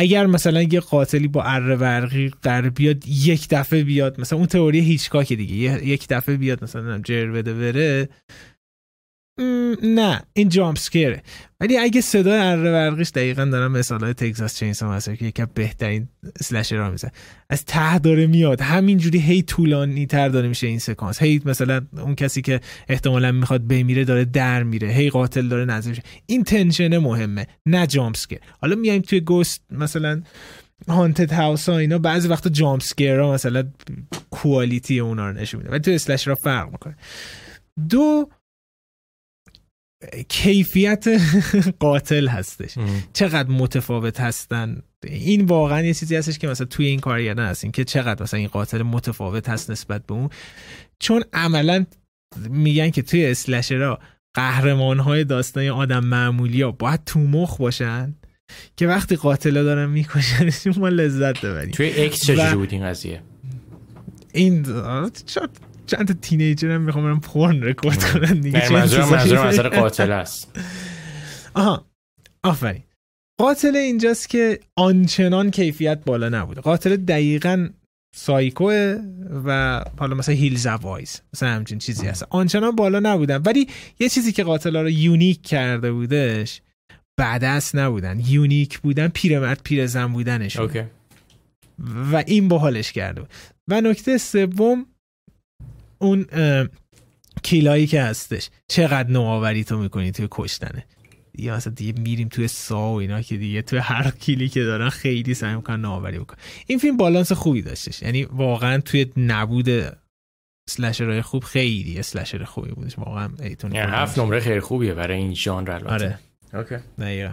[0.00, 4.80] اگر مثلا یه قاتلی با اره برقی قرار بیاد یک دفعه بیاد مثلا اون تئوری
[4.80, 8.08] هیچکاک دیگه یک دفعه بیاد مثلا جر بده بره
[9.82, 11.22] نه این جامپ سکره
[11.60, 16.08] ولی اگه صدای اره برقیش دقیقا دارم مثال های تگزاس چینس هم که یکی بهترین
[16.42, 17.10] سلشر را میزن
[17.50, 18.60] از ته داره میاد.
[18.60, 21.22] همینجوری هی طولانی تر داره میشه این سکانس.
[21.22, 24.88] هی مثلا اون کسی که احتمالا می‌خواد بمیره داره در میره.
[24.88, 26.02] هی قاتل داره نزدیک میشه.
[26.26, 28.16] این تنشنه مهمه نه جامپ
[28.60, 30.22] حالا میایم توی گوست مثلا
[30.88, 33.64] هانتد هاوس ها اینا بعضی وقتا جامپ ها مثلا
[34.30, 35.70] کوالیتی اونا رو نشون میده.
[35.70, 36.96] ولی تو اسلش را فرق می‌کنه.
[37.88, 38.28] دو
[40.28, 41.04] کیفیت
[41.78, 42.74] قاتل هستش.
[43.12, 44.82] چقدر متفاوت هستن.
[45.04, 48.48] این واقعا یه چیزی هستش که مثلا توی این کارگردان هستیم که چقدر مثلا این
[48.48, 50.30] قاتل متفاوت هست نسبت به اون.
[50.98, 51.86] چون عملا
[52.50, 53.98] میگن که توی slasher ها
[54.34, 58.14] قهرمان های داستان آدم معمولی ها باید تو مخ باشن
[58.76, 61.70] که وقتی قاتل ها دارن می‌کشن ما لذت ببریم.
[61.70, 63.22] توی X چجوری بود این قضیه؟
[64.32, 64.62] این
[65.90, 68.72] چند تا teenager هم می‌خوان برن porn record کنن دیگه.
[68.72, 70.58] منظورم منظور قاتل است.
[71.54, 71.86] آها.
[72.44, 72.82] آفرین.
[73.38, 76.60] قاتل اینجاست که آنچنان کیفیت بالا نبوده.
[76.60, 77.68] قاتل دقیقا
[78.16, 78.98] سایکوه
[79.44, 82.26] و حالا مثلا هیلز وایز مثلا همچین چیزی هست.
[82.30, 83.42] آنچنان بالا نبودن.
[83.46, 86.62] ولی یه چیزی که قاتل ها رو یونیک کرده بودش
[87.18, 88.20] بعدست نبودن.
[88.26, 90.56] یونیک بودن پیرمرد پیرزن بودنش
[92.12, 93.22] و این باحالش کرده
[93.68, 94.86] و نکته سوم
[96.00, 96.26] اون
[97.42, 98.50] کیلایی که هستش.
[98.68, 100.84] چقدر نوآوری تو می‌کنی توی کشتنه.
[101.34, 104.88] یا مثلا دیگه میریم توی سا و اینا که دیگه توی هر کیلی که دارن
[104.88, 106.36] خیلی سعی می‌کنن نوآوری بکن
[106.66, 108.02] این فیلم بالانس خوبی داشتش.
[108.02, 109.68] یعنی واقعا توی نبود
[110.68, 112.98] اسلشرهای خوب خیلی اسلشر خوبی بودش.
[112.98, 115.92] واقعا یعنی هفت نمره خیلی خوبیه برای این ژانر البته.
[115.92, 116.18] آره.
[116.54, 116.76] اوکی.
[116.98, 117.32] دقیقاً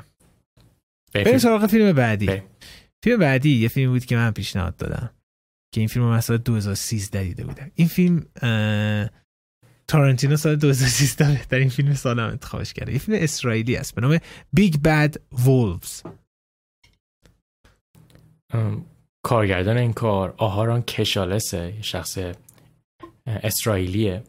[1.14, 2.42] بریم سراغ فیلم بعدی.
[3.04, 5.10] فیلم بعدی یه فیلم بود که من پیشنهاد دادم.
[5.74, 7.72] که این فیلم من سال 2013 دیده بودم.
[7.76, 8.26] این فیلم
[9.88, 12.94] تارنتینو سال 2013 بهترین فیلم سال هم انتخابش کرده.
[12.94, 14.20] یه فیلم اسرائیلی است به نام
[14.54, 15.16] Big Bad
[15.46, 16.04] Wolves
[19.26, 22.18] کارگردان این کار آهارون کشالسه شخص
[23.26, 24.24] اسرائیلیه.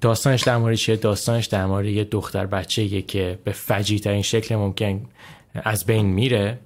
[0.00, 4.56] داستانش در مورد چیه داستانش در مورد یه دختر بچه که به فجیع ترین شکل
[4.56, 5.06] ممکن
[5.54, 6.58] از بین میره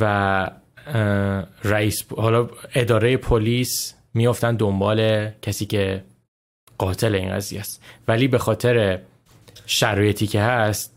[0.00, 0.50] و
[1.64, 6.04] رئیس حالا اداره پلیس میافتن دنبال کسی که
[6.78, 7.82] قاتل این قضیه است.
[8.08, 9.00] ولی به خاطر
[9.66, 10.96] شرایطی که هست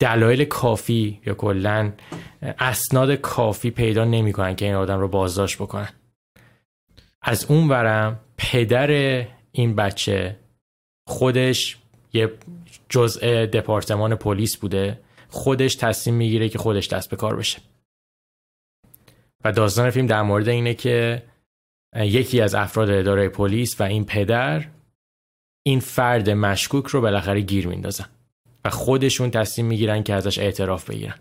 [0.00, 1.92] دلایل کافی یا کلا
[2.42, 5.88] اسناد کافی پیدا نمی‌کنن که این آدم رو بازداشت بکنن.
[7.22, 8.90] از اون ورم پدر
[9.52, 10.36] این بچه
[11.08, 11.76] خودش
[12.12, 12.32] یه
[12.88, 15.00] جزء دپارتمان پلیس بوده.
[15.28, 17.58] خودش تصمیم می‌گیره که خودش دست به کار بشه.
[19.46, 21.22] و داستان فیلم در مورد اینه که
[21.96, 24.64] یکی از افراد اداره پلیس و این پدر
[25.66, 28.06] این فرد مشکوک رو بالاخره گیر میندازن
[28.64, 31.18] و خودشون تصمیم می‌گیرن که ازش اعتراف بگیرن.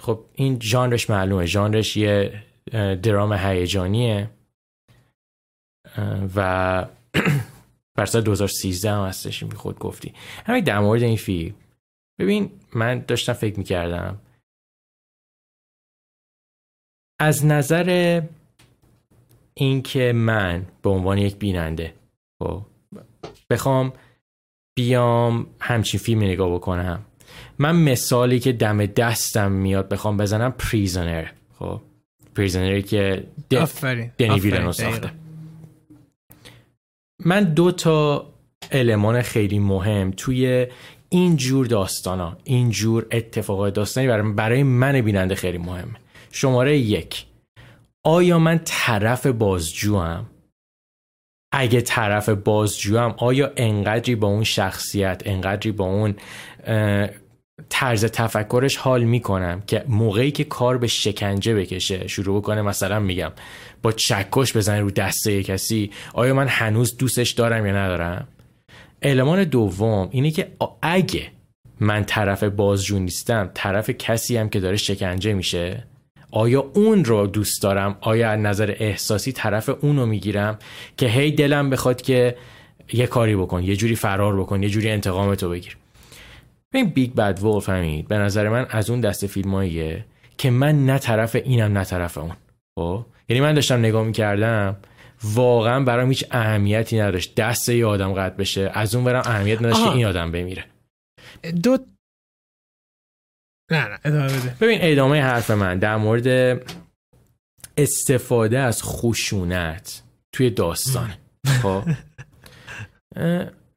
[0.00, 1.46] خب این ژانرش معلومه.
[1.46, 2.42] ژانرش یه
[3.02, 4.30] درام هیجانیه.
[6.36, 6.86] و
[7.96, 10.14] بر سال 2013 هم هستش خود گفتی.
[10.46, 11.54] همین در مورد این فیلم.
[12.18, 14.18] ببین من داشتم فکر می‌کردم
[17.18, 18.20] از نظر
[19.54, 21.94] اینکه من به عنوان یک بیننده
[22.42, 22.62] خب
[23.50, 23.92] بخوام
[24.76, 27.04] بیام همچین فیلمی نگاه بکنم.
[27.58, 31.28] من مثالی که دم دستم میاد بخوام بزنم پریزنر
[31.58, 31.80] خب.
[32.34, 33.24] پریزنری که
[34.18, 35.10] دنی ویلنو ساخته.
[37.24, 38.26] من دو تا
[38.70, 40.66] المان خیلی مهم توی
[41.08, 45.94] این جور داستانا این جور اتفاقات داستانی برای, برای من بیننده خیلی مهمه
[46.30, 47.26] شماره یک.
[48.04, 50.30] آیا من طرف بازجوام؟
[51.52, 56.14] اگه طرف بازجوام آیا انقدری با اون شخصیت انقدری با اون
[57.68, 63.32] طرز تفکرش حال می‌کنم که موقعی که کار به شکنجه بکشه شروع کنه مثلا میگم
[63.82, 68.28] با چکش بزنه رو دسته کسی آیا من هنوز دوستش دارم یا ندارم؟
[69.02, 71.30] المان دوم اینه که اگه
[71.80, 75.84] من طرف بازجو نیستم طرف کسی هم که داره شکنجه میشه
[76.30, 80.58] آیا اون رو دوست دارم؟ آیا از نظر احساسی طرف اون رو می‌گیرم؟
[80.96, 82.36] که هی دلم بخواد که
[82.92, 85.76] یه کاری بکن یه جوری فرار بکن یه جوری انتقامتو بگیر.
[86.74, 90.04] این Big Bad Wolf همین به نظر من از اون دست فیلماییه
[90.38, 92.32] که من نه طرف اینم نه طرف اون.
[92.78, 94.76] خب؟ یعنی من داشتم نگاه می‌کردم
[95.24, 97.34] واقعا برام هیچ اهمیتی نداشت.
[97.34, 100.64] دست یه آدم قطع بشه از اون برام اهمیت نداشت که این آدم بمیره.
[101.62, 101.78] دو
[103.70, 104.56] نه نه ادامه بده.
[104.60, 106.60] ببین ادامه حرف من در مورد
[107.76, 110.02] استفاده از خشونت
[110.32, 111.10] توی داستان.
[111.62, 111.82] خب؟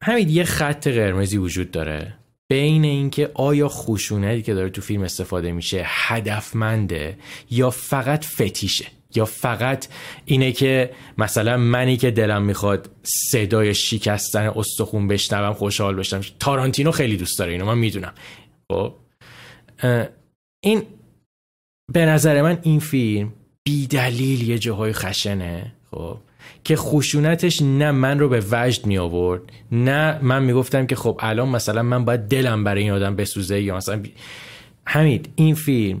[0.02, 2.14] همین یه خط قرمزی وجود داره.
[2.48, 7.18] بین اینکه آیا خشونتی که داره تو فیلم استفاده میشه هدفمنده
[7.50, 9.88] یا فقط فتیشه؟ یا فقط
[10.24, 17.16] اینه که مثلا منی که دلم می‌خواد صدای شکستن استخون بشنوم خوشحال بشم تارانتینو خیلی
[17.16, 18.12] دوست داره اینو من می‌دونم.
[18.72, 18.94] خب؟
[20.64, 20.82] این
[21.92, 23.32] به نظر من این فیلم
[23.64, 26.18] بی دلیل یه جاهایی خشنه خب
[26.64, 29.42] که خشونتش نه من رو به وجد می آورد
[29.72, 33.76] نه من می‌گفتم که خب الان مثلا من باید دلم برای این آدم بسوزه یا
[33.76, 34.02] مثلا
[34.86, 36.00] همین این فیلم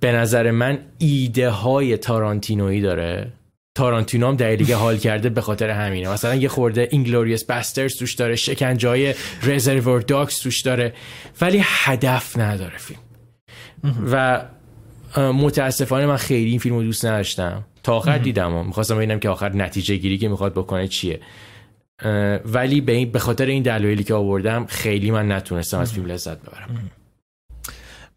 [0.00, 3.32] به نظر من ایده های تارانتینویی داره.
[3.74, 6.08] تارانتینو هم دلیلی که حال کرده به خاطر همینه.
[6.08, 10.94] مثلا یه خورده Inglourious Basterds توش داره شکنجه‌های Reservoir Dogs توش داره
[11.40, 13.00] ولی هدف نداره فیلم.
[14.12, 14.44] و
[15.16, 17.64] متاسفانه من خیلی این فیلم رو دوست نداشتم.
[17.82, 21.20] تا آخر دیدم و می‌خواستم ببینم که آخر نتیجه گیری که می‌خواد بکنه چیه.
[22.44, 26.90] ولی به, به خاطر این دلایلی که آوردم خیلی من نتونستم از فیلم لذت ببرم.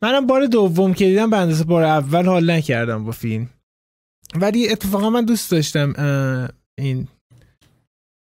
[0.02, 3.50] منم بار دوم که دیدم به اندازه بار اول حال نکردم با فیلم.
[4.41, 5.93] ولی اتفاقا من دوست داشتم
[6.80, 7.08] این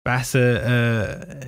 [0.06, 0.36] بحث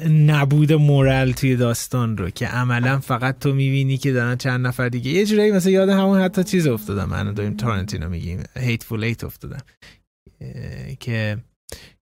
[0.09, 5.11] نبود مورال توی داستان رو که عملا فقط تو می‌بینی که دارن چند نفر دیگه.
[5.11, 7.09] یه جورایی مثلا یاد همون حتی چیز افتادم.
[7.09, 8.42] من داریم تارنتینو میگیم.
[8.57, 9.61] هیتفول ایت افتادم.
[11.01, 11.38] که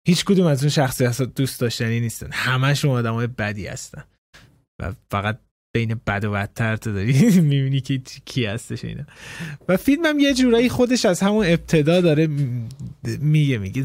[0.07, 2.29] هیچ کدوم از اون شخصیت دوست داشتنی نیستن.
[2.31, 4.03] همشون آدم های بدی هستن.
[4.81, 5.39] و فقط
[5.75, 7.13] بین بد و بدتر تو داری.
[7.41, 9.03] می‌بینی که کی هستش اینا.
[9.67, 12.27] و فیلم هم یه جورایی خودش از همون ابتدا داره
[13.19, 13.81] میگه میگه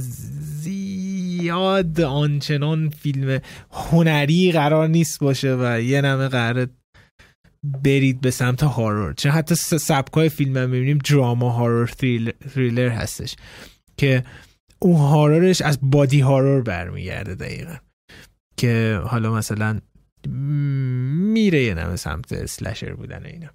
[0.61, 3.41] زیاد آنچنان فیلم
[3.71, 6.69] هنری قرار نیست باشه و یه نمه قرار
[7.85, 9.13] برید به سمت هارور.
[9.13, 11.87] چه حتی سبکای فیلم هم می‌بینیم دراما هارور
[12.55, 13.37] تریلر هستش
[13.97, 14.25] که
[14.79, 17.77] اون هارورش از بادی هارور برمیگرده دقیقا.
[18.57, 19.81] که حالا مثلا
[20.29, 23.49] میره یه نمه سمت اسلشر بودن اینا.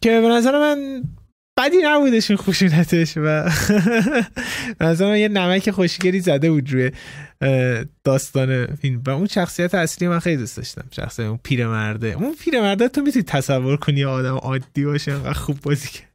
[0.00, 1.02] که به نظر من
[1.58, 3.50] بدی نبودش این خوشونتش و
[4.80, 6.90] نظر من یه نمک خوشگری زده بود روی
[8.04, 9.02] داستان فیلم.
[9.06, 10.84] و اون شخصیت اصلی من خیلی دوست داشتم.
[10.90, 12.06] شخصیت اون پیرمرده.
[12.06, 16.10] اون پیرمرده تو می‌تونی تصور کنی آدم عادی باشه انقدر خوب بازی کرد.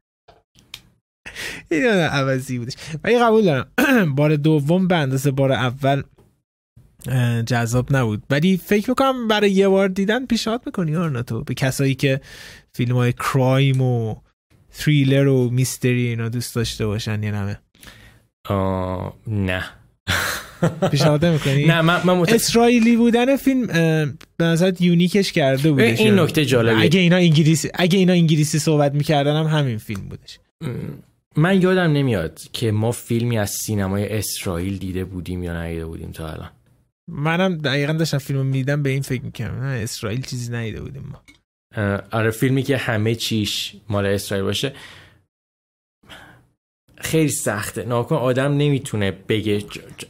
[1.72, 2.74] این عوضی بودش.
[3.04, 3.68] ولی قبول دارم.
[4.16, 6.04] بار دوم به اندازه بار اول
[7.46, 8.24] جذاب نبود.
[8.30, 12.22] ولی فکر می‌کنم برای یه بار دیدن پیشنهاد می‌کنی آرنا تو به کسایی که
[12.74, 14.15] فیلم های کرایم و
[14.78, 17.60] تریلر و میستری اینا دوست داشته باشن یه نمه.
[19.28, 19.63] نه.
[20.91, 23.68] پیشنهاد می‌کنی نه من, من اسرائیلی بودن فیلم
[24.38, 28.94] به نظرت یونیکش کرده بودش این نکته جالبه اگه اینا انگلیسی اگه اینا انگلیسی صحبت
[28.94, 30.39] می‌کردن هم همین فیلم بودش.
[31.38, 36.30] من یادم نمیاد که ما فیلمی از سینمای اسرائیل دیده بودیم یا ندیده بودیم تا
[36.30, 36.50] الان.
[37.08, 41.22] منم دقیقا داشتم فیلم می‌دیدم به این فکر می‌کنم اسرائیل چیزی ندیده بودیم ما.
[42.12, 44.74] آره فیلمی که همه چیش مال اسرائیل باشه.
[46.98, 47.84] خیلی سخته.
[47.84, 49.63] ناکن آدم نمی‌تونه بگه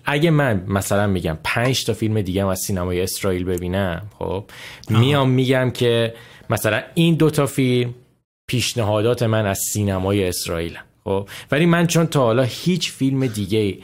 [0.05, 4.45] اگه من مثلا میگم پنج تا فیلم دیگه از سینمای اسرائیل ببینم خب
[4.89, 6.13] میام میگم که
[6.49, 7.93] مثلا این دوتا فیلم
[8.47, 11.29] پیشنهادات من از سینمای اسرائیل خب.
[11.51, 13.77] ولی من چون تا حالا هیچ فیلم دیگه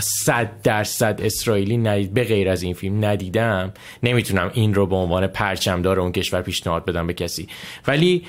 [0.00, 3.72] صد درصد اسرائیلی ندید به غیر از این فیلم ندیدم.
[4.02, 7.48] نمی‌تونم این رو به عنوان پرچمدار اون کشور پیشنهاد بدم به کسی.
[7.86, 8.26] ولی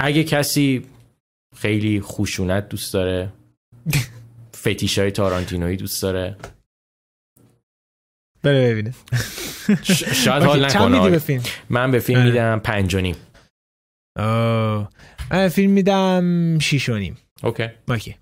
[0.00, 0.86] اگه کسی
[1.56, 3.32] خیلی خشونت دوست داره
[4.56, 6.36] فتیش های تارانتینویی دوست داره.
[8.42, 8.94] بره ببینه
[10.24, 11.40] شاید حال نکنه.
[11.70, 13.16] من به فیلم میدم پنج و نیم.
[15.30, 17.16] من فیلم میدم شیش و نیم.
[17.88, 18.16] Okay.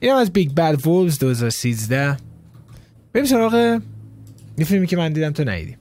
[0.00, 2.16] این از Big Bad Wolves 2013
[3.12, 3.80] بریم سراغ
[4.58, 5.76] یه فیلمی که من دیدم تو ندیدی.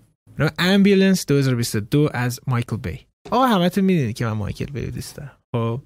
[0.60, 3.00] Ambulance 2022 از مایکل بی
[3.32, 5.32] آقا همه تو می‌دونی که من مایکل بی دوست دارم.
[5.56, 5.82] خب.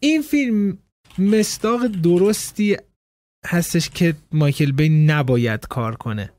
[0.00, 0.78] این فیلم
[1.18, 2.76] مصداق درستی
[3.46, 6.32] هستش که مایکل بی نباید کار کنه.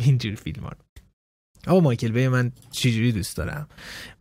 [0.00, 0.72] اینجور فیلم ها
[1.66, 3.68] آقا مایکل بی من چجوری دوست دارم؟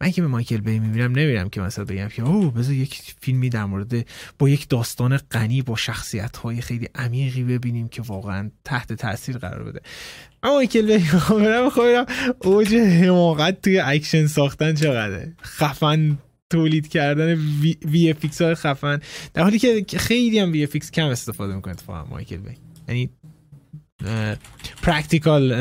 [0.02, 3.50] من که به مایکل بی می‌بینم نمیرم که مثلا بگم که اوه بذار یک فیلمی
[3.50, 4.08] در مورد
[4.40, 9.64] با یک داستان غنی با شخصیت های خیلی عمیقی ببینیم که واقعا تحت تاثیر قرار
[9.64, 9.82] بده.
[10.44, 12.06] اما مایکل بی خواهرم خواهرم
[12.42, 16.18] اوج حماقت توی اکشن ساختن چقدره؟ خفن
[16.50, 19.00] تولید کردن وی, VFX های خفن.
[19.34, 23.10] در حالی که خیلی هم VFX کم استفاده می‌کنه اتفاقا مایکل بی یعنی
[24.82, 25.52] practical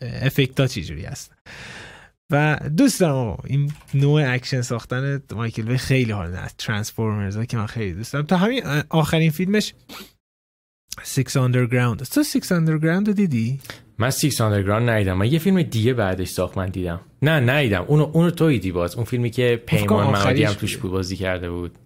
[0.00, 1.32] effect ها چجوری هست.
[2.30, 7.66] و دوست دارم این نوع اکشن ساختن مایکل بی خیلی حال از Transformers که من
[7.66, 8.26] خیلی دوست دارم.
[8.26, 9.74] تا همین آخرین فیلمش
[11.02, 13.60] Six Underground تو Six Underground رو دیدی؟
[13.98, 15.18] من Six Underground ندیدم.
[15.18, 17.00] من یه فیلم دیگه بعدش ساخت من دیدم.
[17.22, 17.82] نه ندیدم.
[17.82, 21.78] اونو اونو تو دیدی باز اون فیلمی که پیمان معادی هم توش بازی کرده بود.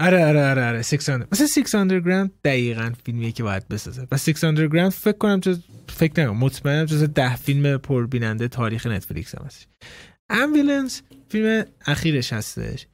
[0.00, 0.82] آره آره آره آره.
[0.82, 4.06] 600 مثلا 6 Underground دقیقا فیلمیه که باید بسازه.
[4.12, 9.34] و 6 Underground فکر کنم جز فکر نکنم مطمئنم جز ده فیلم پربیننده تاریخ نتفلیکس
[9.34, 9.68] هم هست.
[10.30, 12.86] Ambulance فیلم اخیرش هستش.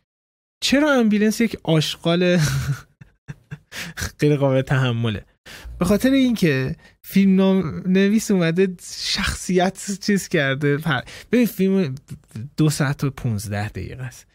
[0.63, 2.39] چرا Ambulance یک آشغال
[4.21, 5.25] غیر قابل تحمله؟
[5.79, 7.41] به خاطر اینکه فیلم
[7.87, 10.79] نویس اومده شخصیت چیز کرده.
[11.33, 11.95] ببین فیلم
[12.57, 14.27] دو ساعت و پونزده دقیقه است.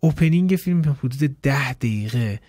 [0.00, 2.40] opening فیلم حدود ده دقیقه.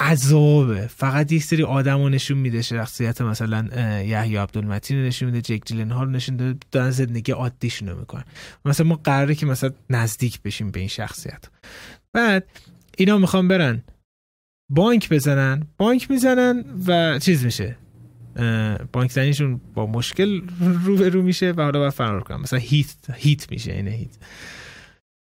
[0.00, 0.86] عذابه.
[0.86, 3.68] فقط یک سری آدم رو نشون میده شخصیت مثلا
[4.02, 8.24] یحیی عبدالمتین رو نشون میده جیک جیلنهال رو نشون میده دارن زندگی عادیشون رو می‌کنن.
[8.64, 11.44] مثلا ما قراره که مثلا نزدیک بشیم به این شخصیت.
[12.12, 12.46] بعد
[12.98, 13.82] اینا می‌خوان برن
[14.70, 15.66] بانک بزنن.
[15.78, 17.76] بانک می‌زنن و چیز میشه.
[18.92, 20.42] بانک زنیشون با مشکل
[21.12, 22.40] رو میشه و حالا باید فرار کنن.
[22.40, 24.16] مثلا Heat، Heat میشه اینه Heat.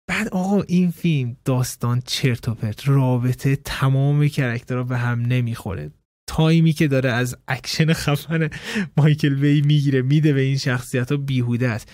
[0.09, 5.91] بعد آقا این فیلم داستان چرت و پرت رابطه تمام character ها به هم نمی‌خوره.
[6.29, 8.51] تایمی که داره از اکشن خفن
[8.97, 11.93] مایکل وی می‌گیره میده به این شخصیت ها بیهوده است.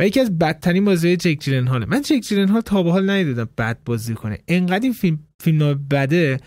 [0.00, 3.10] و یکی از بدترین بازی جک جیلن هاله من جک جیلن هال تا به حال
[3.10, 4.38] ندیدم بد بازی کنه.
[4.48, 6.40] انقدر این فیلم فیلم بده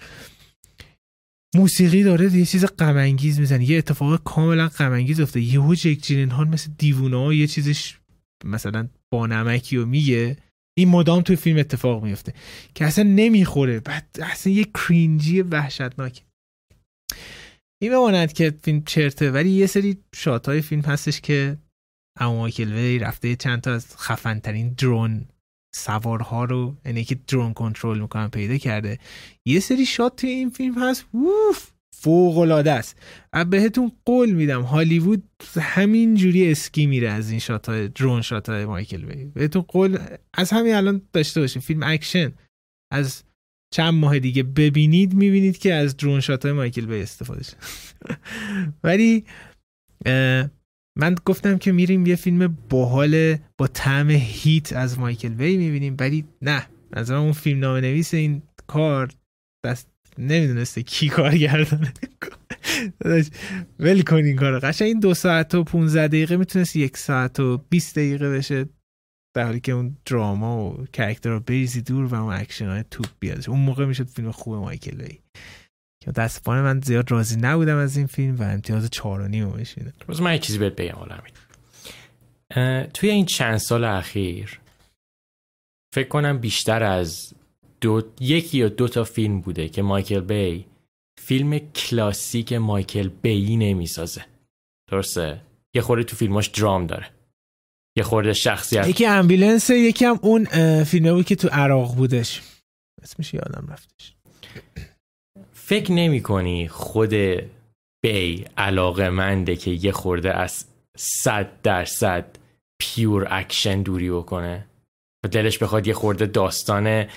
[1.56, 3.69] موسیقی داره یه چیز غم انگیز می‌زنه.
[3.69, 5.45] یه اتفاق کاملا غم انگیز افتاده.
[5.45, 7.97] یهو جک جیلنهال مثل دیوونه ها یه چیزش
[8.45, 10.38] مثلا با نمکی و میگه.
[10.77, 12.33] این مدام توی فیلم اتفاق میفته
[12.75, 13.79] که اصلا نمی‌خوره.
[13.79, 16.23] بعد اصلا یه کرینجی وحشتناک.
[17.81, 21.57] این بماند که فیلم چرته ولی یه سری shot های فیلم هستش که
[22.19, 25.25] اما مایکل بی رفته چند تا از خفنترین drone
[25.75, 28.99] سوارها رو یعنی که drone کنترل می‌کنن پیدا کرده.
[29.45, 31.05] یه سری shot توی این فیلم هست.
[31.13, 31.72] ووف
[32.03, 32.99] فوق العاده است
[33.49, 35.23] بهتون قول میدم هالیوود
[35.59, 39.25] همین جوری اسکی میره از این shot های drone، shot های مایکل بی.
[39.25, 39.97] بهتون قول
[40.33, 41.61] از همین الان داشته باشین.
[41.61, 42.31] فیلم اکشن.
[42.93, 43.23] از
[43.73, 47.57] چند ماه دیگه ببینید می‌بینید که از درون شات های مایکل وی استفاده شد.
[48.83, 49.25] ولی
[50.99, 55.95] من گفتم که میریم یه فیلم باحال با طعم هیت از مایکل وی می‌بینیم.
[55.99, 59.11] ولی نه از اون فیلم نام نویس این کار
[59.65, 61.93] دست نمی‌دونسته کی کار گردانه
[63.80, 67.58] ول کن این کار قشنگ این دو ساعت و 15 دقیقه می‌تونست یک ساعت و
[67.69, 68.65] 20 دقیقه بشه.
[69.36, 73.08] در حالی که اون drama و character رو بریزی دور و اون اکشن های توپ
[73.19, 75.19] بیاد اون موقع می‌شد فیلم خوب مایکل بی
[76.04, 79.63] که متأسفانه من زیاد راضی نبودم از این فیلم و امتیاز چهار و نیم
[80.08, 81.17] بذار من چیزی بهت بگم حالا
[82.93, 84.60] توی این چند سال اخیر
[85.95, 87.34] فکر کنم بیشتر از
[87.84, 90.65] دو یکی یا دو تا فیلم بوده که مایکل بی
[91.22, 94.26] فیلم کلاسیک مایکل بی نمی‌سازه.
[94.91, 95.41] درسته؟
[95.76, 97.10] یه خورده تو فیلماش درام داره.
[97.98, 98.88] یه خورده شخصیت.
[98.88, 100.46] یکی Ambulance یکی هم اون
[100.84, 102.41] فیلمه بود که تو عراق بودش.
[103.04, 104.13] اسمش یادم رفتش.
[105.54, 107.13] فکر نمی کنی خود
[108.04, 110.65] بی علاقه منده که یه خورده از
[110.98, 112.26] صد درصد
[112.82, 114.65] pure اکشن دوری بکنه؟
[115.26, 117.10] و دلش بخواد یه خورده داستانه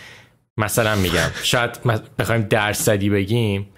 [0.59, 1.83] مثلا میگم شاید
[2.19, 3.73] بخوایم درصدی بگیم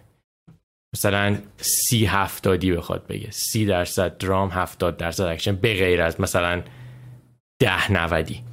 [0.94, 3.30] مثلا سی هفتادی بخواد بگه.
[3.30, 6.62] سی درصد درام هفتاد درصد اکشن به غیر از مثلا
[7.62, 8.44] ده نودی.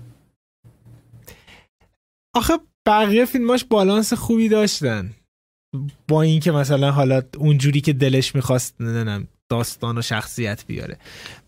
[2.35, 2.53] آخه
[2.85, 5.13] بقیه فیلماش بالانس خوبی داشتن.
[6.07, 10.97] با اینکه مثلا حالا اونجوری که دلش می‌خواست ننم داستان و شخصیت بیاره.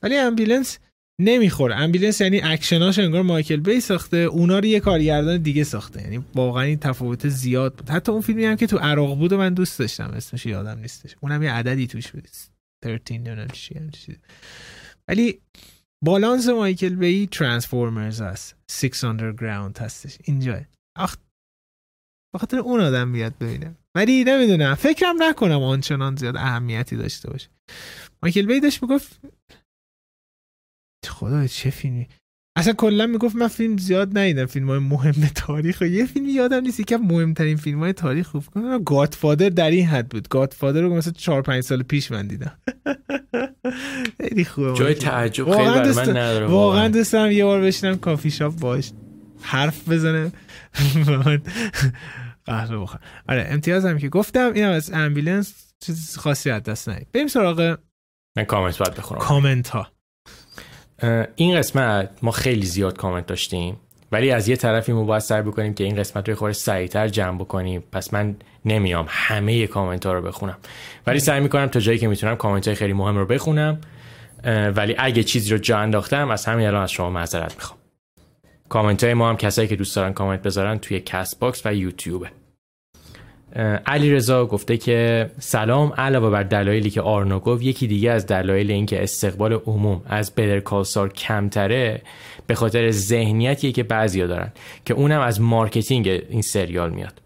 [0.04, 0.80] ولی Ambulance
[1.22, 1.76] نمی‌خوره.
[1.76, 6.02] Ambulance یعنی اکشناش انگار مایکل بی ساخته اونا رو یه کارگردان دیگه ساخته.
[6.02, 7.90] یعنی واقعا این تفاوت زیاد بود.
[7.90, 11.16] حتی اون فیلمی هم که تو عراق بود و من دوست داشتم اسمش یادم نیستش.
[11.22, 12.28] اونم یه عددی توش بود.
[12.84, 14.18] 13 چی
[15.08, 15.40] ولی
[16.04, 18.56] بالانس مایکل بی ترانسفورمرز هست.
[18.72, 20.18] 6 underground هستش.
[20.24, 20.62] اینجا.
[20.98, 21.16] آخ
[22.36, 23.76] بخاطر اون آدم بیاد ببینه.
[23.96, 24.76] ولی نمی‌دونم.
[24.76, 27.50] فکرم نکنم آنچنان زیاد اهمیتی داشته باشه.
[28.24, 29.20] مایکل بی داشت می‌گفت
[31.18, 32.08] خدا چه فیلمی؟
[32.58, 34.46] اصلا کلا می‌گفت من فیلم زیاد ندیدم.
[34.46, 35.82] فیلم های مهم تاریخ.
[35.82, 38.84] و یه فیلمی یادم نیست که مهمترین فیلم های تاریخ خوب کنم.
[38.84, 40.28] گادفادر در این حد بود.
[40.28, 42.58] گادفادر رو مثلا 4 5 سال پیش من دیدم.
[44.22, 44.74] خیلی خوبه.
[44.74, 46.88] جای تعجب خیلی برای من نداره واقعا.
[46.88, 48.92] دوستم یه بار بشینم کافی شاپ باش
[49.42, 50.32] حرف بزنه
[52.46, 53.02] قهوه بخورم.
[53.30, 57.78] آره امتیازم که گفتم اینم از Ambulance چیز خاصی از دست ندید بریم سراغ
[58.38, 59.88] من کامنت باید بخونم کامنت ها
[61.36, 63.78] این قسمت ما خیلی زیاد کامنت داشتیم
[64.12, 67.38] ولی از یه طرفی ما باید سعی بکنیم که این قسمت رو خورده سریعتر جمع
[67.38, 67.84] بکنیم.
[67.92, 70.58] پس من نمیام همه کامنت ها رو بخونم.
[71.08, 73.82] ولی سعی می‌کنم تا جایی که می‌تونم کامنت های خیلی مهم رو بخونم.
[74.76, 77.80] ولی اگه چیزی رو جا انداختم از همین الان از شما معذرت می‌خوام.
[78.70, 82.32] کامنت های ما هم کسایی که دوست دارن کامنت بذارن توی Castbox و یوتیوبه.
[83.86, 88.72] علی رضا گفته که سلام علاوه بر دلایلی که آرنا گفت یکی دیگه از دلایل
[88.72, 92.02] اینکه استقبال عموم از Better Call Saul کمتره
[92.48, 94.52] به خاطر ذهنیتیه که بعضیا دارن
[94.86, 97.22] که اونم از marketing این سریال میاد.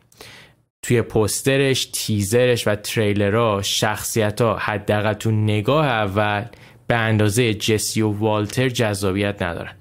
[0.82, 6.46] توی پوسترش تیزرش و تریلرها شخصیت ها حداقل تو نگاه اول
[6.88, 9.76] به اندازه جسی و والتر جذابیت ندارن.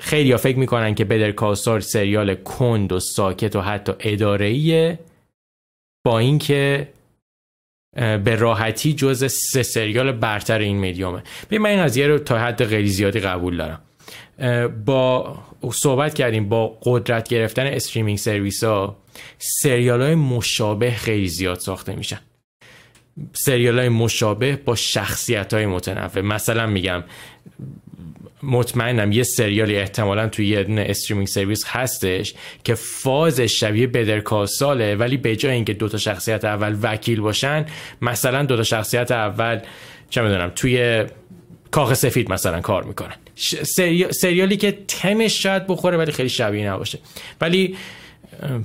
[0.00, 4.98] خیلی ها فکر می‌کنن که Better Call Saul سریال کند و ساکت و حتی اداره
[6.04, 6.88] با اینکه
[7.96, 11.22] به راحتی جز سه سریال برتر این میدیومه.
[11.48, 13.80] به من این قضیه رو تا حد خیلی زیادی قبول دارم.
[14.84, 15.38] با
[15.72, 18.96] صحبت کردیم با قدرت گرفتن streaming service ها
[19.38, 22.20] سریال های مشابه خیلی زیاد ساخته میشن.
[23.32, 26.20] سریال های مشابه با شخصیت های متنوع.
[26.20, 27.04] مثلا میگم
[28.42, 32.34] مطمئنم یه سریالی احتمالا توی یه دونه streaming service هستش
[32.64, 37.20] که فاز شبیه Better Call Saul ه ولی به جای اینکه دوتا شخصیت اول وکیل
[37.20, 37.66] باشن
[38.02, 39.60] مثلا دوتا شخصیت اول
[40.10, 41.04] چه می‌دونم توی
[41.70, 43.14] کاخ سفید مثلا کار می‌کنن.
[44.10, 46.98] سریالی که تمش شاید بخوره ولی خیلی شبیه نباشه.
[47.40, 47.76] ولی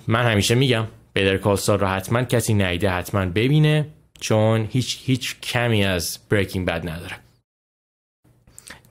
[0.08, 3.86] من همیشه میگم بدر کالسال رو حتما کسی نیده حتما ببینه
[4.20, 7.23] چون هیچ هیچ کمی از بریکینگ بد نداره.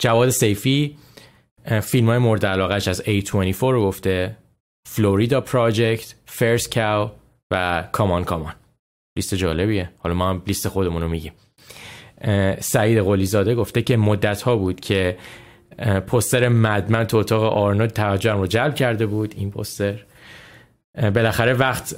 [0.02, 0.96] جواد سیفی
[1.82, 4.36] فیلم های مورد علاقهش از A24 رو گفته
[4.88, 7.10] فلوریدا پراجکت فرست کاو
[7.50, 8.54] و کامان کامان
[9.16, 9.90] لیست جالبیه.
[9.98, 11.32] حالا ما هم لیست خودمون رو میگیم
[12.60, 15.18] سعید قلیزاده گفته که مدت ها بود که
[16.06, 19.34] پستر مدمن تو اتاق آرنولد توجهم رو جلب کرده بود.
[19.36, 20.04] این پستر
[20.94, 21.94] بالاخره وقت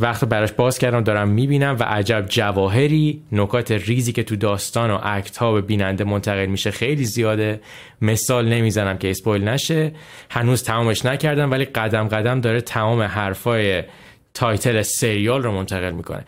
[0.00, 4.98] وقت براش باز کردم دارم می‌بینم و عجب جواهری نکات ریزی که تو داستان و
[5.02, 7.60] اکت ها به بیننده منتقل میشه خیلی زیاده.
[8.02, 9.92] مثال نمی‌زنم که اسپویل نشه.
[10.30, 13.82] هنوز تمامش نکردم ولی قدم قدم داره تمام حرفای
[14.34, 16.24] title سریال رو منتقل می‌کنه.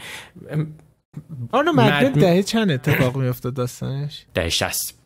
[1.53, 2.21] آنو Mad...
[2.21, 5.00] دهه چند اتفاق میفته داستانش؟ دهه شست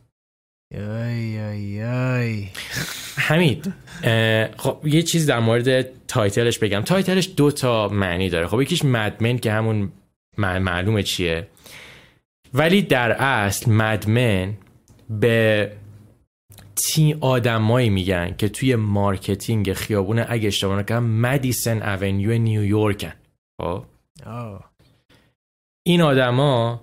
[3.17, 3.73] حمید
[4.57, 6.81] خب یه چیز در مورد title ش بگم.
[6.81, 8.47] title ش دو تا معنی داره.
[8.47, 9.91] خب یکیش Mad Men که همون
[10.37, 11.47] معلومه چیه.
[12.53, 14.53] ولی در اصل Mad Men
[15.09, 15.71] به
[16.75, 23.13] تی آدمایی میگن که توی marketing خیابون اگه اشتباه نکنم Madison Avenue نیویورکن.
[23.61, 23.83] خب؟
[25.87, 26.81] این آدما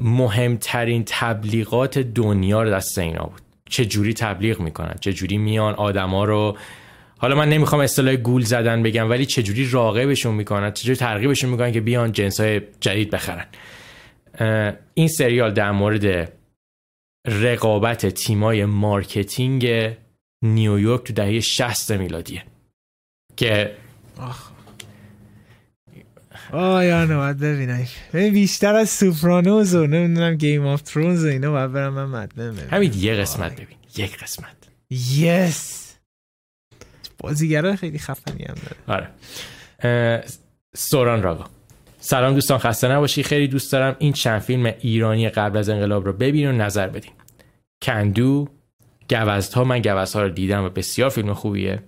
[0.00, 3.42] مهمترین تبلیغات دنیا دست اینا بود.
[3.70, 6.56] چه جوری تبلیغ می‌کنن؟ چه جوری میان آدما رو؟
[7.18, 11.50] حالا من نمی‌خوام اصطلاح گول زدن بگم ولی چه جوری راغبشون می‌کنن؟ چه جوری ترغیبشون
[11.50, 13.46] می‌کنن که بیان جنس های جدید بخرن؟
[14.94, 16.32] این سریال در مورد
[17.26, 19.94] رقابت تیمای marketing
[20.42, 22.42] نیویورک تو دهه 60 میلادیه.
[23.36, 23.76] که
[26.52, 27.86] آه یا باید ببینم.
[28.12, 32.59] بیشتر از Sopranos و نمی‌دونم Game of Thrones و اینا باید برم من Mad Men
[32.59, 33.76] ه همین یه قسمت ببین.
[33.96, 34.56] یک قسمت.
[34.90, 35.96] yes
[37.18, 39.08] بازیگرای خیلی خفنی هم داره.
[39.82, 40.24] آره.
[40.74, 41.44] سوران راگا
[41.98, 43.22] سلام دوستان خسته نباشی.
[43.22, 47.12] خیلی دوست دارم این چند فیلم ایرانی قبل از انقلاب رو ببین و نظر بدین.
[47.82, 48.48] کندو
[49.10, 51.82] گوزدها من گوزدها رو دیدم و بسیار فیلم خوبیه.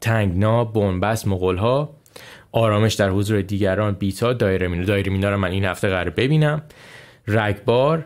[0.00, 2.01] تنگنا بنبست مغولها.
[2.52, 6.62] آرامش در حضور دیگران بیتا دایره مینا دایره مینا رو من این هفته قرار ببینم.
[7.28, 8.04] رگبار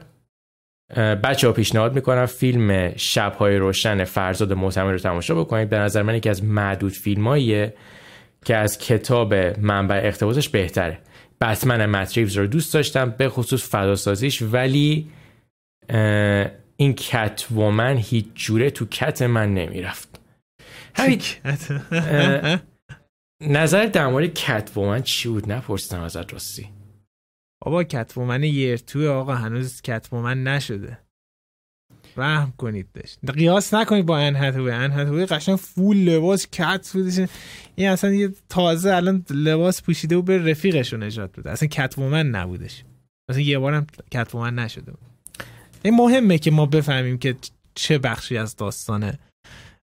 [0.97, 5.68] بچه ها پیشنهاد می‌کنم فیلم شبهای روشن فرزاد معتمر رو تماشا بکنید.
[5.68, 7.74] به نظر من یکی از معدود فیلماییه
[8.44, 10.99] که از کتاب منبع اقتباسش بهتره.
[11.40, 15.11] بتمن مت ریوز رو دوست داشتم به خصوص فضاسازیش ولی
[16.76, 20.20] این Catwoman هیچ جوره تو کت من نمی‌رفت.
[20.94, 21.20] همین
[23.41, 26.68] نظر در مورد Catwoman چی بود؟ نپرسیدم ازت راستی.
[27.61, 30.99] بابا Catwoman, Year Two آقا هنوز Catwoman نشده.
[32.16, 37.28] رحم کنید داشت قیاس نکنید با ان هتوی، ان هتوی قشنگ full لباس cat بودش.
[37.74, 41.51] این اصلا یه تازه الان لباس پوشیده و به رفیقش رو نجات بده.
[41.51, 42.84] اصلا Catwoman نبودش.
[43.28, 45.01] اصلا یه بارم Catwoman نشده بود.
[45.82, 47.37] این مهمه که ما بفهمیم که
[47.74, 49.18] چه بخشی از داستانه.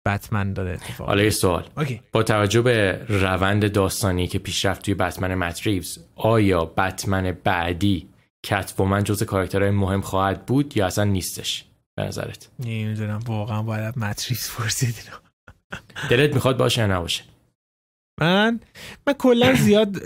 [0.06, 1.08] بتمن داره اتفاق.
[1.08, 1.64] حالا یه سوال.
[2.12, 8.08] با توجه به روند داستانی که پیشرفت توی بتمن مت ریوز آیا بتمن بعدی
[8.44, 11.64] Catwoman جز کاراکترهای مهم خواهد بود یا اصلا نیستش؟
[11.96, 13.20] به نظرت؟ نمی‌دونم.
[13.26, 14.94] واقعا باید مت ریوز پرسید.
[16.10, 17.24] دلت می‌خواد باشه یا نباشه؟
[18.20, 18.60] من
[19.06, 19.96] من کلا زیاد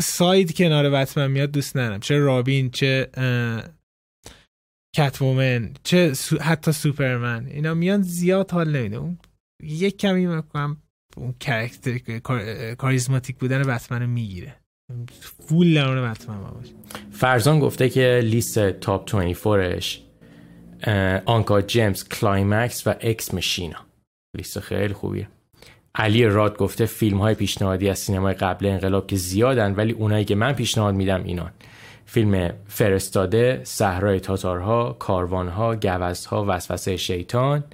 [0.00, 2.00] side کنار بتمن میاد دوست ندارم.
[2.00, 3.08] چه رابین چه
[4.96, 7.46] Catwoman چه حتی سوپرمن.
[7.46, 8.96] اینا میان زیاد حال نمیده.
[8.96, 9.18] اون
[9.62, 10.76] یک کمی می‌کنم
[11.16, 11.98] اون character
[12.74, 14.54] کاریزماتیک بودن بتمن می‌گیره.
[15.20, 16.72] full درون بتمن باشه
[17.12, 19.98] فرزان گفته که لیست top A24 ش
[21.26, 23.78] Uncut Gems، Climax و Ex Machina.
[24.36, 25.28] لیست خیلی خوبیه.
[25.94, 30.34] علی راد گفته فیلم های پیشنهادی از سینمای قبل انقلاب که زیادن ولی اونایی که
[30.34, 31.50] من پیشنهاد میدم اینان.
[32.12, 37.64] فیلم فرستاده صحرای تاتارها کاروانها گوزنها وسوسه شیطان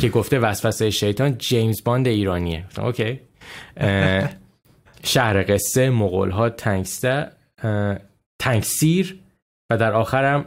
[0.00, 2.64] که گفته وسوسه شیطان جیمز باند ایرانیه.
[2.78, 3.20] اوکی.
[5.04, 7.30] شهر قصه مغول تنگسیر
[8.38, 9.18] تنگسیر
[9.70, 10.44] و در آخرم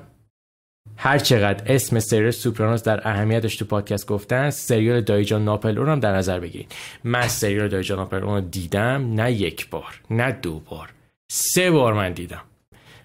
[0.97, 6.15] هر چقدر اسم سریال سوپرانوس در اهمیتش تو پادکست گفتن سریال دایجان ناپلون هم در
[6.15, 6.75] نظر بگیرید.
[7.03, 10.89] من سریال دایجان ناپلون رو دیدم نه یک بار نه دو بار.
[11.31, 12.41] سه بار من دیدم.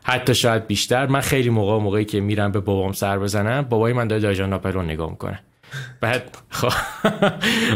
[0.07, 1.07] حتی شاید بیشتر.
[1.07, 4.84] من خیلی موقع موقعی که میرم به بابام سر بزنم بابای من داره دایجان ناپلون
[4.84, 5.40] نگاه می‌کنه.
[6.00, 6.72] بعد خب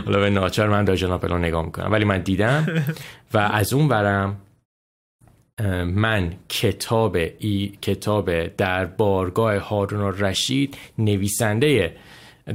[0.06, 1.92] حالا به ناچار من دایجان ناپلون نگاه می‌کنم.
[1.92, 2.84] ولی من دیدم
[3.34, 4.36] و از اون برم
[5.84, 11.96] من کتاب ای کتاب در بارگاه هارون رشید نویسنده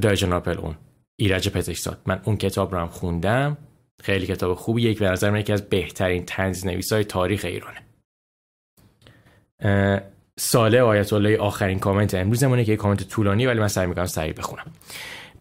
[0.02, 0.76] دایجان ناپلون
[1.16, 2.02] ایرج پزشکزاد.
[2.06, 3.58] من اون کتاب رو هم خوندم.
[4.04, 4.82] خیلی کتاب خوبی.
[4.82, 7.78] یک به نظر من یکی از بهترین تنز نویس های تاریخ ایرانه.
[10.40, 14.34] ساله آیت الله آخرین کامنت امروزمونه که یک کامنت طولانی ولی من سعی می‌کنم سریع
[14.34, 14.66] بخونم.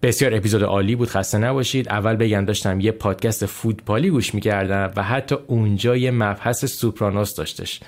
[0.03, 1.89] بسیار اپیزود عالی بود خسته نباشید.
[1.89, 7.81] اول بگم داشتم یه پادکست فوتبالی گوش می‌کردم و حتی اونجا یه مبحث سوپرانوس داشتش.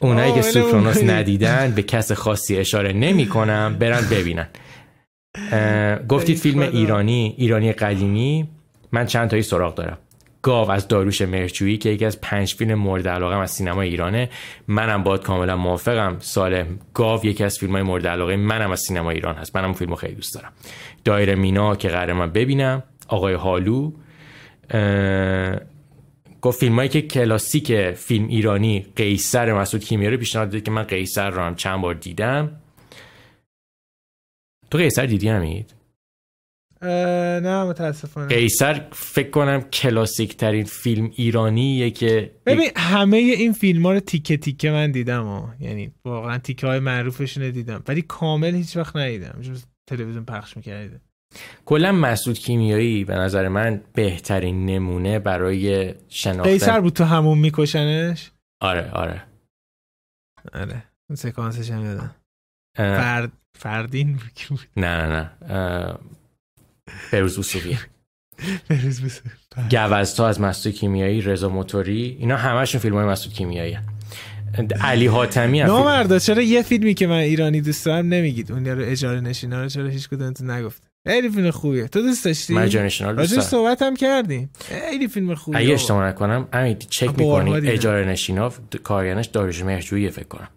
[0.00, 4.48] اونایی که سوپرانوس ندیدن به کس خاصی اشاره نمی کنم برن ببینن.
[6.08, 8.48] گفتید فیلم ایرانی ایرانی قدیمی.
[8.92, 9.98] من چند تایی سراغ دارم.
[10.42, 14.28] گاو از داروش مرچویی که یکی از پنج فیلم مورد علاقه از سینما ایرانه.
[14.68, 16.16] منم باد کاملا موافقم.
[16.20, 19.56] سالم گاو یکی از فیلم های مورد علاقه منم از سینما ایران هست.
[19.56, 20.52] منم فیلمو خیلی دوست دارم.
[21.04, 22.82] دایره مینا که قرار من ببینم.
[23.08, 23.92] آقای هالو.
[26.40, 31.30] گفت فیلم هایی که کلاسیک فیلم ایرانی قیصر مسعود کیمیایی پیشنهاد داده که من قیصر
[31.30, 32.60] رو هم چند بار دیدم.
[34.70, 35.79] تو قیصر دیدی همید؟
[36.82, 38.26] نه متاسفانه.
[38.28, 44.36] قیصر فکر کنم کلاسیک ترین فیلم ایرانیه که ببین همه این فیلم ها رو تیکه
[44.36, 45.54] تیکه من دیدم ها.
[45.60, 49.42] یعنی واقعا تیکه های معروفشون دیدم ولی کامل هیچ وقت ندیدم.
[49.90, 51.00] تلویزیون پخش می‌کرده.
[51.64, 56.50] کلا مسعود کیمیایی به نظر من بهترین نمونه برای شناختن.
[56.50, 59.22] قیصر بود تو همون میکشنش؟ آره آره.
[60.52, 60.82] آره.
[61.10, 62.14] اون سکانسش هم یادم.
[62.76, 64.18] فرد فردین
[64.76, 65.98] نه نه نه.
[67.10, 67.78] فیروز بوسوقی
[68.68, 73.78] فیروز گوزتا از مسعود کیمیایی رضا موتوری اینا همشون فیلم های مسعود کیمیایی
[74.80, 78.84] علی حاتمی هم مردا چرا یه فیلمی که من ایرانی دوست دارم نمیگید؟ اون رو
[78.84, 81.88] اجاره نشینا رو چرا هیچ کدومتون نگفت خیلی فیلم خوبیه.
[81.88, 84.50] تو دوست داشتی؟ من اجاره نشینا دوست صحبت هم کردیم.
[84.64, 90.28] خیلی فیلم خوبیه اگه اشتباه نکنم همین چک می‌کنی؟ اجاره نشینا کارگردانش داریوش مهرجویی فکر
[90.28, 90.48] کنم.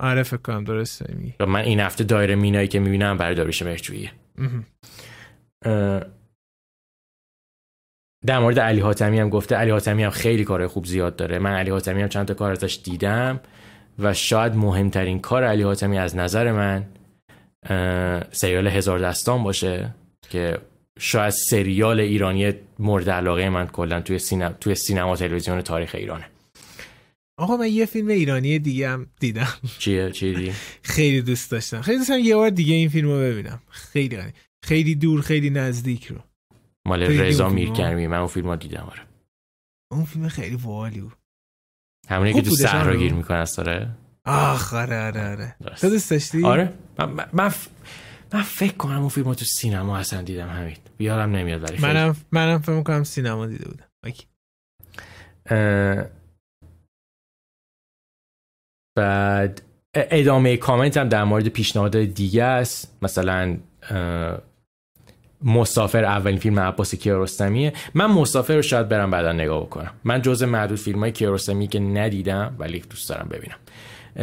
[0.00, 1.34] آره فکر کنم درسته میگی.
[1.40, 4.10] من این هفته دایره مینایی که می‌بینم برای داریوش مهرجویی
[8.26, 11.38] در مورد علی حاتمی هم گفته علی حاتمی هم خیلی کار خوب زیاد داره.
[11.38, 13.40] من علی حاتمی هم چند تا کار ازش دیدم
[13.98, 16.86] و شاید مهمترین کار علی حاتمی از نظر من
[18.32, 19.94] سریال هزار دستان باشه
[20.30, 20.58] که
[20.98, 26.24] شاید سریال ایرانی مورد علاقه من کلا توی سینما توی سینما تلویزیون تاریخ ایرانه.
[27.38, 29.48] آقا من یه فیلم ایرانی دیگه هم دیدم.
[29.78, 30.52] چیه؟ چی
[30.82, 31.80] خیلی دوست داشتم.
[31.80, 33.62] خیلی دوست یه بار دیگه این فیلم رو ببینم.
[33.70, 34.16] خیلی
[34.64, 36.18] خیلی دور خیلی نزدیک رو.
[36.86, 39.02] مال رضا میرکرمی من اون فیلم ها دیدم آره.
[39.92, 41.12] اون فیلم خیلی والی بود.
[42.08, 43.90] همونی که تو صحرا گیر می‌کنه است آره
[44.24, 45.56] آخ آره آره آره.
[45.80, 46.72] تو دوست داشتی؟ آره.
[46.98, 47.52] من, من,
[48.32, 52.58] من فکر کنم اون فیلم تو سینما اصلا دیدم همین بیارم نمیاد ولی منم منم
[52.58, 53.88] فکر می‌کنم سینما دیده بودم.
[58.96, 59.62] بعد
[59.94, 62.98] ادامه کامنت هم در مورد پیشنهاد دیگه است.
[63.02, 63.58] مثلا
[65.44, 69.90] مسافر اولین فیلم عباس کیارستمیه من مسافر رو شاید برم بعدا نگاه بکنم.
[70.04, 73.56] من جز معدود فیلم های کیارستمی که ندیدم ولی دوست دارم ببینم.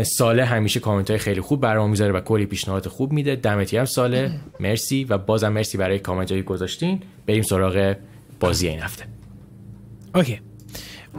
[0.03, 3.35] ساله همیشه کامنت های خیلی خوب برام می‌ذاره و کلی پیشنهاد خوب میده.
[3.35, 4.39] دمتی هم ساله.
[4.59, 7.03] مرسی و بازم مرسی برای کامنت هایی گذاشتین.
[7.27, 7.95] بریم سراغ
[8.39, 9.05] بازی این هفته.
[10.15, 10.41] اوکی.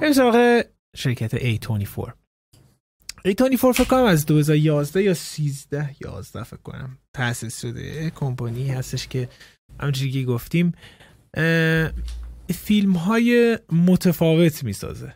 [0.01, 0.63] بریم سراغ
[0.97, 2.13] شرکت A24
[3.29, 8.11] A24 فکر کنم از 2011 یا 13 11 فکر کنم تأسیس شده.
[8.11, 9.29] کمپانی هستش که
[9.83, 10.73] همونجوری که گفتیم
[12.55, 15.15] فیلم های متفاوت می‌سازه.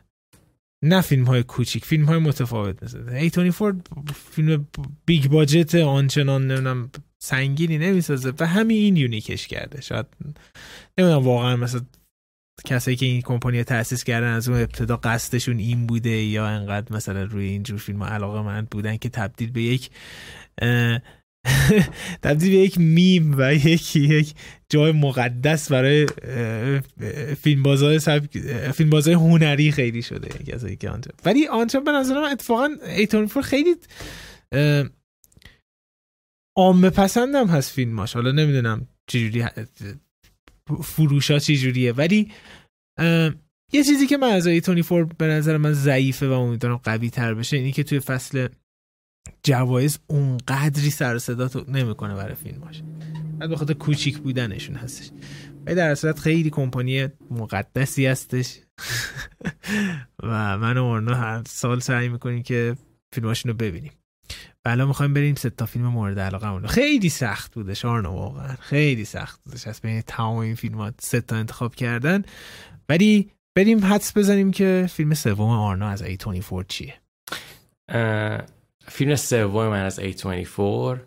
[0.84, 3.12] نه فیلم های کوچیک فیلم های متفاوت می‌سازه.
[3.12, 3.88] A24
[4.30, 4.68] فیلم
[5.06, 6.90] big budget آنچنان نمی‌دونم
[7.22, 9.80] سنگینی نمی‌سازه و همین این unique ش کرده.
[9.80, 10.06] شاید
[10.98, 11.80] نمی‌دونم واقعا مثلا
[12.64, 17.24] کسایی که این کمپانی تاسیس کردن از اون ابتدا قصدشون این بوده یا انقدر مثلا
[17.24, 19.90] روی اینجور فیلم علاقه‌مند بودن که تبدیل به یک
[22.22, 24.34] تبدیل به یک میم و یک یک
[24.68, 26.06] جای مقدس برای
[27.64, 27.98] بازای
[28.72, 31.10] فیلم بازای هنری خیلی شده کسایی که آنجا.
[31.24, 33.74] ولی آنجا به نظر من اتفاقا ایتون فور خیلی
[36.56, 38.12] عامه پسندم هست فیلماش.
[38.12, 39.44] حالا نمی‌دونم چجوری
[40.82, 42.32] فروشا چجوریه ولی
[43.72, 47.34] یه چیزی که من از ایتونی فور به نظر من ضعیفه و امیدوارم قوی تر
[47.34, 48.48] بشه اینی که توی فصل
[49.42, 52.82] جوایز اونقدری سر صدا تو نمی‌کنه برای فیلماش
[53.38, 55.10] بعد به خاطر کوچیک بودنشون هستش.
[55.66, 58.58] ولی در صورت خیلی کمپانی مقدسی هستش.
[60.22, 62.76] و من و آرنا هر سال سعی می‌کنیم که
[63.14, 63.92] فیلماشون رو ببینیم.
[64.64, 68.56] بلا می‌خوایم بریم سه تا فیلم مورد علاقه مونو خیلی سخت بودش آرنا واقعا.
[68.60, 69.66] خیلی سخت بودش.
[69.66, 72.22] از بین تمام این فیلمات سه تا انتخاب کردن.
[72.88, 76.94] ولی بریم حدس بزنیم که فیلم سوم آرنا از A24 چیه؟
[78.88, 80.98] فیلم سوم من از A24.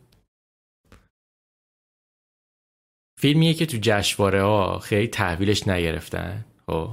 [3.20, 6.92] فیلمیه که تو جشنواره ها خیلی تحویلش نگرفتن خب.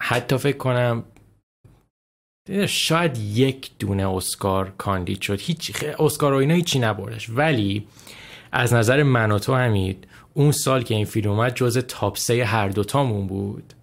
[0.00, 1.04] حتی فکر کنم
[2.68, 5.40] شاید یک دونه اسکار کاندید شد.
[5.40, 7.30] هیچ اسکار و اینا هیچی نبردش.
[7.30, 7.86] ولی
[8.52, 12.44] از نظر من و تو همید اون سال که این فیلم اومد جز تاپ سه
[12.44, 13.74] هر دوتامون بود.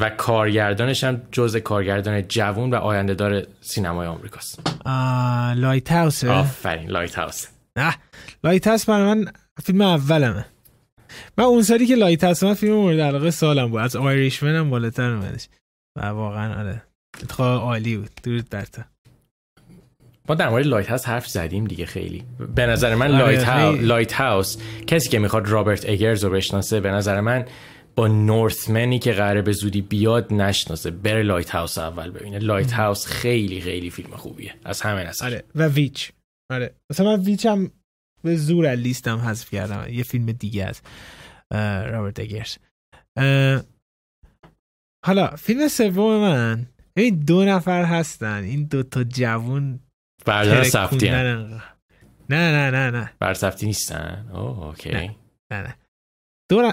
[0.00, 4.60] و کارگردانش هم جز کارگردان جوون و آینده دار سینمای آمریکاست.
[5.56, 7.94] Lighthouse آفرین Lighthouse نه
[8.44, 9.32] Lighthouse برای من
[9.64, 10.44] فیلم اولمه.
[11.38, 13.80] من اون سالی که Lighthouse من فیلم مورد علاقه سالم بود.
[13.80, 15.48] از Irishman هم بالاتر اومدش.
[15.96, 16.82] و واقعا آره
[17.22, 18.10] انتخاب عالی بود.
[18.22, 18.64] درود بر
[20.28, 22.24] ما در مورد Lighthouse حرف زدیم دیگه خیلی.
[22.54, 27.20] به نظر من Light, house، Lighthouse کسی که می‌خواد رابرت اگرز رو بشناسه به نظر
[27.20, 27.44] من
[27.96, 30.90] با Northman ی که قراره به زودی بیاد نشناسه.
[30.90, 32.38] بره Lighthouse اول ببینه.
[32.38, 34.54] Lighthouse خیلی خیلی فیلم خوبیه.
[34.64, 35.26] از همه نظر.
[35.26, 35.44] آره.
[35.54, 36.12] و Witch.
[36.50, 36.74] آره.
[36.90, 37.70] مثلا من Witch هم
[38.22, 39.92] به زور از لیستم حذف کردم.
[39.92, 40.82] یه فیلم دیگه از
[41.90, 42.56] رابرت اگرز
[45.06, 46.66] حالا فیلم سوم من.
[46.96, 48.42] این دو نفر هستن.
[48.42, 49.80] این دو تا جوون
[50.26, 51.22] برادرای سفدی نه
[52.30, 53.12] نه نه نه.
[53.20, 54.90] برادر سفدی نیستن؟ اوه okay.
[54.90, 55.16] نه
[55.50, 55.76] نه,
[56.50, 56.72] دو,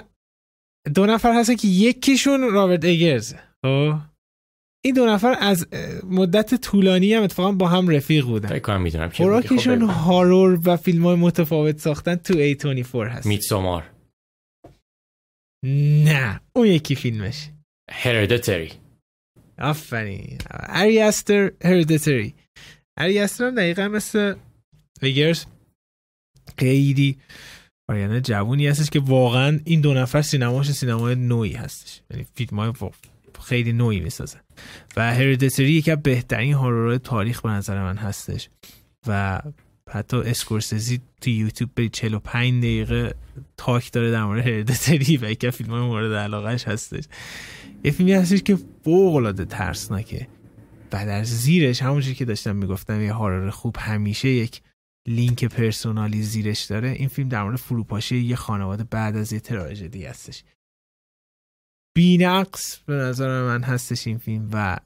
[0.96, 3.34] دو نفر هستن که یکیشون رابرت اگرز.
[3.66, 3.94] خب؟
[4.86, 5.68] این دو نفر از
[6.04, 8.50] مدت طولانی هم اتفاقا با هم رفیق بودن.
[8.50, 13.26] فکر کنم می‌دونم خوراکشون horror و فیلم های متفاوت ساختن تو A24 هست.
[13.26, 13.91] Midsommar.
[16.06, 17.50] نه اون یکی فیلمش.
[17.91, 18.72] Hereditary
[19.58, 20.38] آفرین.
[20.51, 22.36] آری استر Hereditary
[22.98, 24.36] اریاستر هم دقیقا مثل
[25.02, 25.46] ویگرز
[26.58, 27.18] خیلی
[27.90, 32.02] آینه جوونی هستش که واقعا این دو نفر سینماش سینمای نوعی هستش.
[32.12, 32.74] یعنی فیلم های
[33.42, 34.40] خیلی نوعی می‌سازن.
[34.98, 38.50] و هردتری یکی از بهترین هارور تاریخ به نظر من هستش.
[39.08, 39.42] و
[39.90, 43.16] حتی اسکورسزی تو یوتیوب به 45 دقیقه
[43.58, 47.04] تاک داره در مورد هردتری و یکی فیلم های مورد علاقهش هستش.
[47.84, 50.28] یه فیلمی هستش که فوق العاده ترسناکه.
[50.92, 54.62] و در زیرش همونجوری که داشتم می‌گفتم یه هارر خوب همیشه یک
[55.10, 56.89] لینک پرسونالی زیرش داره.
[56.89, 60.43] این فیلم در مورد فروپاشی یه خانواده بعد از یه تراژدی هستش.
[61.95, 64.78] بینقص به نظر من هستش این فیلم و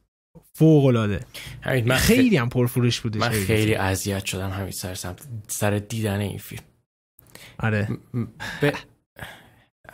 [0.53, 1.25] فوق العاده
[1.65, 5.15] من خیلی هم پرفروش بوده من خیلی اذیت شدم همین سر
[5.47, 6.63] سر دیدن این فیلم.
[7.59, 7.87] آره.
[8.61, 8.71] ب...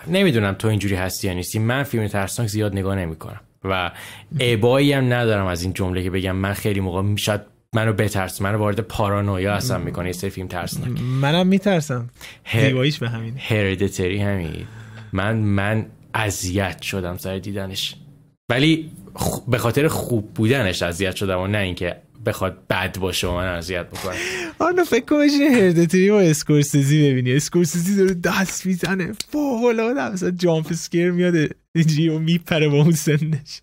[0.07, 1.59] نمی‌دونم تو اینجوری هستی یا نیستی.
[1.59, 3.41] من فیلم ترسناک زیاد نگاه نمی‌کنم.
[3.63, 3.91] و
[4.39, 6.35] ابایی هم ندارم از این جمله که بگم.
[6.35, 7.41] من خیلی موقع شاید
[7.75, 12.09] منو بترس منو وارد پارانویا اصلا می‌کنه یه سری فیلم ترسناک منم میترسم.
[12.43, 12.73] هر...
[12.99, 14.67] به همین هردتری همین.
[15.13, 17.95] من من اذیت شدم سر دیدنش.
[18.49, 18.91] ولی
[19.47, 21.95] به خاطر خوب بودنش اذیت شدم و نه اینکه
[22.25, 24.15] بخواد بد باشه و من اذیت بکنه
[24.59, 25.19] آنو فکر کنم
[25.53, 27.33] Hereditary با اسکورسیزی ببینی.
[27.33, 29.13] اسکورسیزی داره دست می‌زنه.
[29.31, 31.35] فوق العاده مثلا jump scare میاد
[31.75, 33.61] اینجوری و میپره با اون سنش.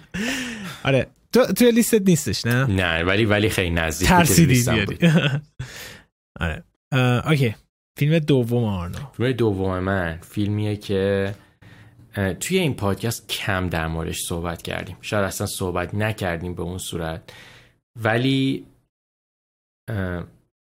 [0.84, 1.06] آره.
[1.36, 4.98] تو توی لیستت نیستش نه؟ نه ولی ولی خیلی نزدیک ترسیدی بیاری.
[6.40, 6.64] آره.
[7.26, 7.54] okay.
[7.98, 10.18] فیلم دوم آرنا فیلم دوم من.
[10.22, 11.34] فیلمیه که
[12.40, 14.96] توی این پادکست کم در موردش صحبت کردیم.
[15.00, 17.32] شاید اصلا صحبت نکردیم به اون صورت.
[18.02, 18.66] ولی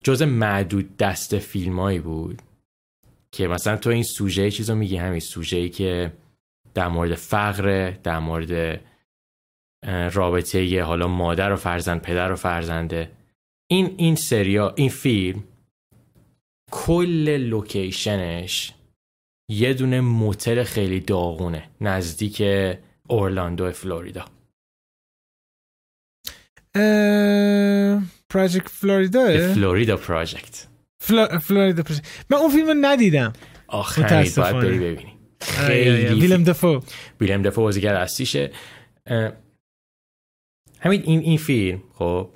[0.04, 2.42] جز معدود دست فیلمایی بود
[3.32, 6.12] که مثلا تو این سوژه چیزو میگی همین سوژه ای که
[6.74, 8.82] در مورد فقر در مورد
[10.14, 13.12] رابطه یه حالا مادر و فرزند پدر و فرزنده.
[13.72, 15.44] این این سریا این فیلم
[16.72, 18.74] کل لوکیشنش
[19.50, 22.44] یه دونه موتل خیلی داغونه نزدیک
[23.08, 24.26] اورلاندو فلوریدا.
[28.30, 30.68] پراجکت فلوریدا؟ فلوریدا پراجکت
[31.00, 33.34] فلوریدا پراجکت من اون فیلم ندیدم.
[33.68, 34.02] آخه
[34.38, 35.18] باید بری ببینی.
[35.42, 36.84] خیلی ویلم دفو.
[37.22, 38.52] ویلم دفو بازیگر اصلیشه.
[40.86, 42.30] همین این این فیلم خب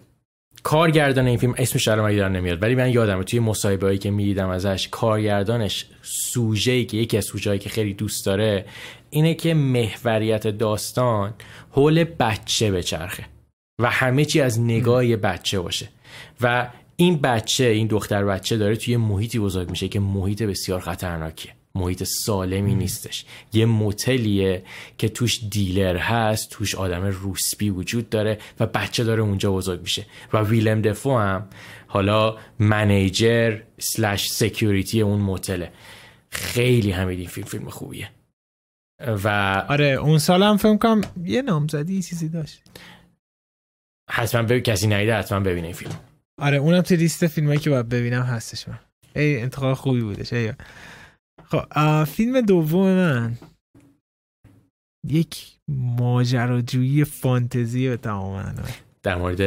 [0.63, 4.49] کارگردان این فیلم اسمش الان یادم نمیاد ولی من یادم توی مصاحبه هایی که می‌دیدم
[4.49, 8.65] ازش کارگردانش سوژه که یکی از سوژه که خیلی دوست داره
[9.09, 11.33] اینه که محوریت داستان
[11.71, 13.25] حول بچه بچرخه
[13.81, 15.89] و همه چی از نگاه بچه باشه.
[16.41, 21.58] و این بچه این دختر بچه داره توی محیطی بزرگ میشه که محیط بسیار خطرناکیه.
[21.75, 23.25] محیط سالمی نیستش.
[23.53, 24.63] یه موتلیه
[24.97, 30.05] که توش دیلر هست توش آدم روسپی وجود داره و بچه داره اونجا بزرگ میشه.
[30.33, 31.47] و ویلم دفو هم
[31.87, 35.71] حالا منیجر سلش سکیوریتی اون موتله.
[36.29, 38.09] خیلی همین این فیلم فیلم خوبیه.
[39.23, 39.27] و
[39.69, 42.61] آره اون سال هم فیلم کنم یه نامزدی چیزی داشت.
[44.09, 45.99] حتما ببین کسی نیده حتما ببینه این فیلم.
[46.41, 48.79] آره اونم تو لیست فیلمایی که باید ببینم هستش من.
[49.15, 50.53] ای انتخاب خوبی بودش ای.
[51.45, 53.37] خب فیلم دوم من.
[55.07, 58.63] یک ماجراجویی فانتزی به تمام
[59.03, 59.39] در مورد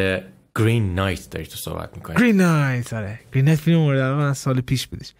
[0.57, 2.17] گرین نایت داری تو صحبت می‌کنی.
[2.17, 3.21] گرین نایت آره.
[3.33, 5.15] گرین نایت فیلم مورد من سال پیش بودش.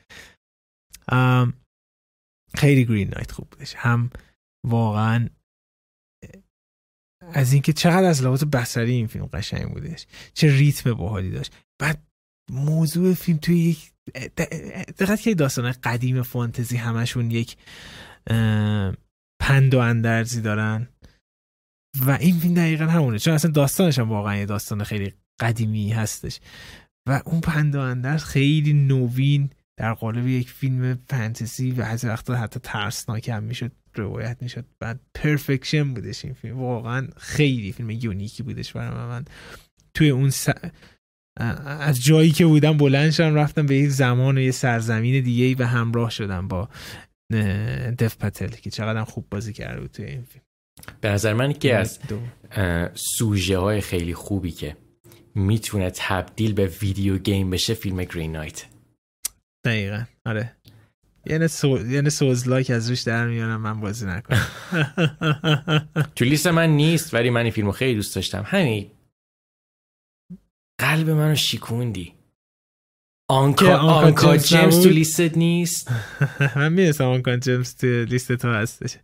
[2.55, 3.75] خیلی گرین نایت خوب بودش.
[3.77, 4.11] هم
[4.67, 5.29] واقعا
[7.21, 11.57] از اینکه چقدر از لحاظ بصری این فیلم قشنگ بودش چه ریتم باحالی داشت.
[11.81, 12.07] بعد
[12.51, 13.92] موضوع فیلم توی یک
[14.99, 17.57] دقت که داستان قدیم فانتزی همشون یک
[19.41, 20.89] پند و اندرزی دارن؟
[22.07, 26.41] و این فیلم دقیقا همونه چون اصلا داستانش هم واقعا یه داستان خیلی قدیمی هستش.
[27.09, 32.37] و اون پند و اندرز خیلی نوین در قالب یک فیلم فانتزی و از وقتا
[32.37, 34.65] حتی ترسناک هم می‌شد روایت می‌شد.
[34.81, 36.59] بعد پرفکشن بودش این فیلم.
[36.59, 39.25] واقعا خیلی فیلم یونیکی بودش برای من.
[39.95, 40.49] توی اون س...
[41.37, 45.67] از جایی که بودم بلند شدم رفتم به یک زمان و یه سرزمین دیگه و
[45.67, 46.69] همراه شدم با
[47.99, 50.45] دف پتل که چقدر خوب بازی کرده بود توی این فیلم.
[51.01, 51.99] به نظر من که از
[52.95, 54.77] سوژه های خیلی خوبی که
[55.35, 58.67] می‌تونه تبدیل به video game بشه فیلم Green Knight.
[59.65, 60.05] دقیقا.
[60.27, 60.57] آره.
[61.27, 61.87] یعنی سو...
[61.87, 64.47] یعنی souls-like از روش در میارم من بازی نکنم.
[66.17, 68.43] تو لیست من نیست ولی من این فیلمو خیلی دوست داشتم.
[68.47, 68.91] همین
[70.83, 72.15] قلب منو شیکوندی.
[73.31, 75.91] Uncut, Uncut Gems تو لیستت نیست؟
[76.57, 78.97] من می‌رسم Uncut Gems تو لیست تو هستش.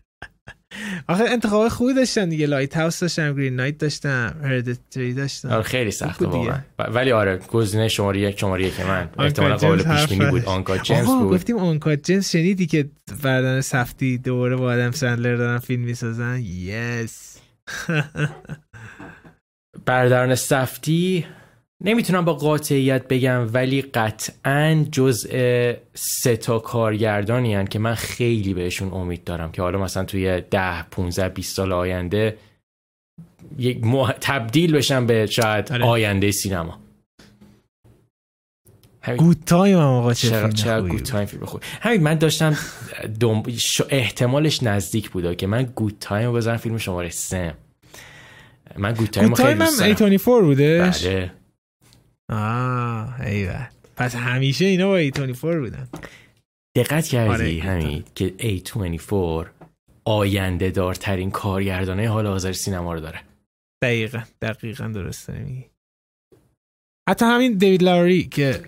[1.08, 2.46] آخه انتخاب خوبی داشتن دیگه.
[2.46, 5.48] Lighthouse داشتم Green Knight داشتم Hereditary داشتم.
[5.48, 6.60] آره خیلی سخته واقعا.
[6.78, 10.44] ولی آره گزینه شماره یک شماره یک من احتمالا قابل پیش بینی بود.
[10.44, 11.32] آنکا جیمز بود.
[11.34, 12.90] گفتیم آنکا جیمز شنیدی که
[13.22, 17.38] بردن سفتی دوره با آدم سندلر دارن فیلم می‌سازن؟ یس
[19.86, 21.26] بردارن سفتی
[21.84, 28.92] نمی‌تونم با قاطعیت بگم ولی قطعا جزء سه تا کارگردانی هن که من خیلی بهشون
[28.92, 32.38] امید دارم که حالا مثلا توی ده 15 20 سال آینده
[33.58, 33.80] یک
[34.20, 35.84] تبدیل بشن به شاید آره.
[35.84, 36.78] آینده سینما.
[39.18, 42.56] Good Time هم آقا چه چقدر Good Time فیلم خوب همین من داشتم
[43.20, 43.42] دم...
[43.88, 47.54] احتمالش نزدیک بوده که من Good Time بزنم فیلم شماره سه.
[48.76, 49.80] من Good Time خیلی دوست
[50.26, 50.44] دارم.
[50.44, 51.37] بودش؟ بله.
[52.32, 55.88] آه ایوه پس همیشه اینا با A24 بودن.
[56.76, 57.62] دقت کردی آره.
[57.62, 59.46] همین که A24
[60.04, 63.20] آینده دارترین کارگردانه حال حاضر سینما رو داره.
[63.82, 65.64] دقیقا دقیقا درسته میگی.
[67.08, 68.60] حتی همین دیوید لاری که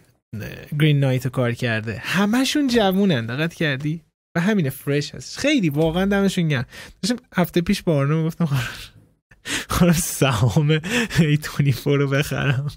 [0.81, 4.01] گرین نایت کار کرده همشون جوونن دقت کردی؟
[4.37, 6.67] و همین فرش هست خیلی واقعا دمشون گرم.
[7.03, 8.49] داشتم هفته پیش با آرنو گفتم
[9.69, 12.71] قرار سهام A24 رو بخرم.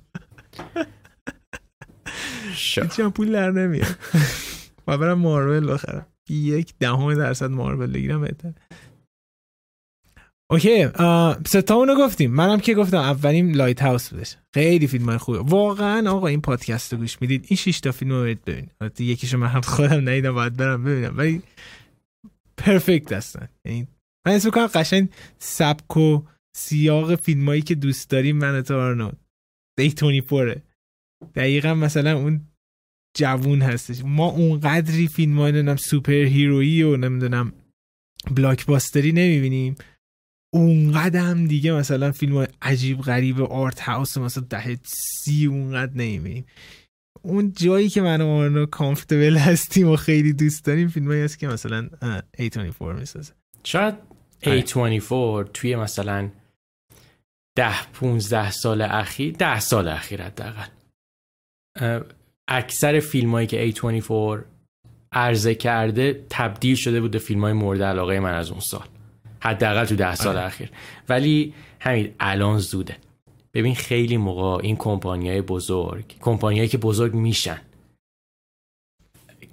[2.53, 3.97] هیچ پول در نمیاد.
[4.87, 8.53] و برم مارول بخرم یک دهم درصد مارول بگیرم بهتر.
[10.51, 10.87] okay
[11.47, 12.31] سه تا اونو گفتیم.
[12.31, 14.35] منم که گفتم اولین Lighthouse بودش.
[14.53, 17.45] خیلی فیلم های خوبه واقعا آقا این پادکست رو گوش می‌دید.
[17.47, 19.01] این شش تا فیلم رو برید ببینید.
[19.01, 21.17] یکیشو من هم خودم ندیدم باید برم ببینم.
[21.17, 21.41] ولی
[22.57, 23.49] perfect هستن.
[23.65, 23.87] یعنی
[24.27, 26.21] من اسم کنم قشنگ سبک و
[26.55, 29.11] سیاق فیلمایی که دوست داریم من تو آرنو
[29.77, 30.63] دی پوره
[31.35, 32.47] دقیقا مثلا اون
[33.17, 34.01] جوون هستش.
[34.05, 37.53] ما اونقدری فیلم های نمی‌دونم سوپر هیرویی و نمی‌دونم
[38.31, 39.75] بلاکباستری نمی‌بینیم.
[40.53, 46.45] اونقدر هم دیگه مثلا فیلم های عجیب غریب آرت هاوس مثلا ده سی اونقدر نمی‌بینیم.
[47.21, 51.47] اون جایی که من و کامفتبل هستیم و خیلی دوست داریم فیلم هایی هست که
[51.47, 51.89] مثلا
[52.37, 53.33] A24 می‌سازه.
[53.63, 53.95] شاید
[54.43, 56.29] A24 توی مثلا
[57.55, 60.67] ده 15 سال اخیر ده سال اخیر حداقل.
[62.47, 64.43] اکثر فیلم هایی که A24
[65.11, 68.87] عرضه کرده تبدیل شده بوده فیلم های مورد علاقه من از اون سال.
[69.39, 70.45] حداقل تو ده سال آره.
[70.45, 70.71] اخیر.
[71.09, 72.97] ولی همین الان زوده.
[73.53, 77.61] ببین خیلی موقع این کمپانی های بزرگ کمپانیایی که بزرگ میشن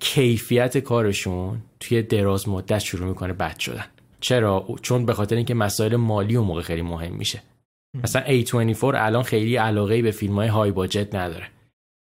[0.01, 3.85] کیفیت کارشون توی دراز مدت شروع می‌کنه بد شدن.
[4.21, 7.43] چرا؟ چون به خاطر اینکه مسائل مالی اون موقع خیلی مهم میشه.
[7.95, 11.47] مثلا A24 الان خیلی علاقه به فیلم های های باجت نداره.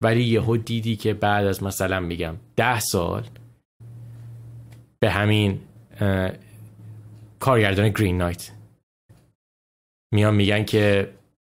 [0.03, 3.25] ولی یهو دیدی که بعد از مثلا میگم ده سال
[5.01, 5.61] به همین
[7.41, 8.51] کارگردان گرین نایت
[10.15, 11.13] میان میگن که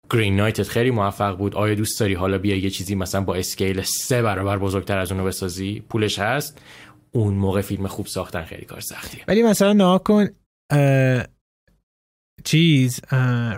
[0.09, 1.55] گرین نایتت خیلی موفق بود.
[1.55, 5.25] آیا دوست داری حالا بیا یه چیزی مثلا با اسکیل سه برابر بزرگتر از اونو
[5.25, 6.61] بسازی؟ پولش هست.
[7.11, 9.23] اون موقع فیلم خوب ساختن خیلی کار سختیه.
[9.27, 10.27] ولی مثلا نگا کن
[12.43, 12.99] چیز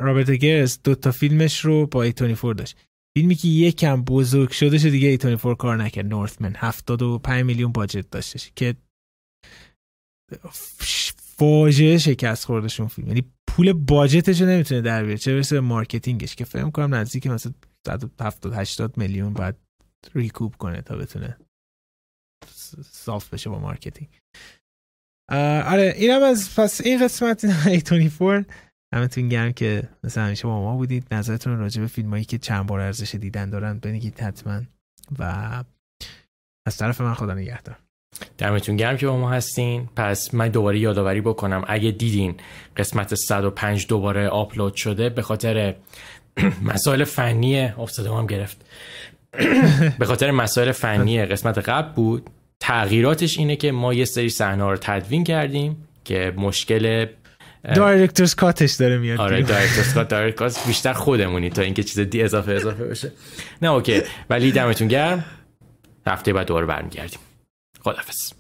[0.02, 2.78] رابرت اگرز دو تا فیلمش رو با A24 داشت.
[3.18, 6.06] فیلمی که یکم بزرگ شده شد دیگه A24 کار نکرد.
[6.06, 8.76] Northman 75 میلیون budget داشتش که
[11.38, 13.08] فاجعه شکست خوردشون فیلم.
[13.08, 15.18] یعنی پول budget ش رو نمی‌تونه در بیاره.
[15.18, 17.54] چه برسه marketing ش که فکر کنم نزدیک مثلا
[17.88, 19.58] 170 80 میلیون بعد
[20.16, 21.38] recoup کنه تا بتونه
[22.84, 24.20] صاف بشه با marketing.
[25.66, 27.46] آره اینم از پس این قسمت
[27.80, 28.46] A24.
[28.96, 31.08] دمتون گرم که مثل همیشه با ما بودید.
[31.12, 34.62] نظرتون راجع به فیلم هایی که چند بار ارزش دیدن دارن بگید حتما
[35.20, 35.24] و
[36.68, 37.76] از طرف من خدا نگهدار.
[38.38, 39.90] دمتون گرم که با ما هستین.
[39.96, 42.36] پس من دوباره یادآوری بکنم اگه دیدین
[42.78, 45.76] قسمت 105 دوباره آپلود شده به خاطر
[46.74, 48.66] مسائل فنی افتاده هم گرفت.
[50.00, 52.30] به خاطر مسائل فنی قسمت قبل بود.
[52.60, 57.06] تغییراتش اینه که ما یه سری صحنه رو تدوین کردیم که مشکل
[57.74, 62.24] director's cut ش داره میاد آره director's cut director's بیشتر خودمونی تا اینکه چیز دی
[62.24, 63.12] اضافه اضافه بشه.
[63.62, 64.02] نه okay.
[64.30, 65.26] ولی دمتون گرم.
[66.08, 67.20] هفته بعد دوباره برمیگردیم.
[67.82, 68.34] خدافظ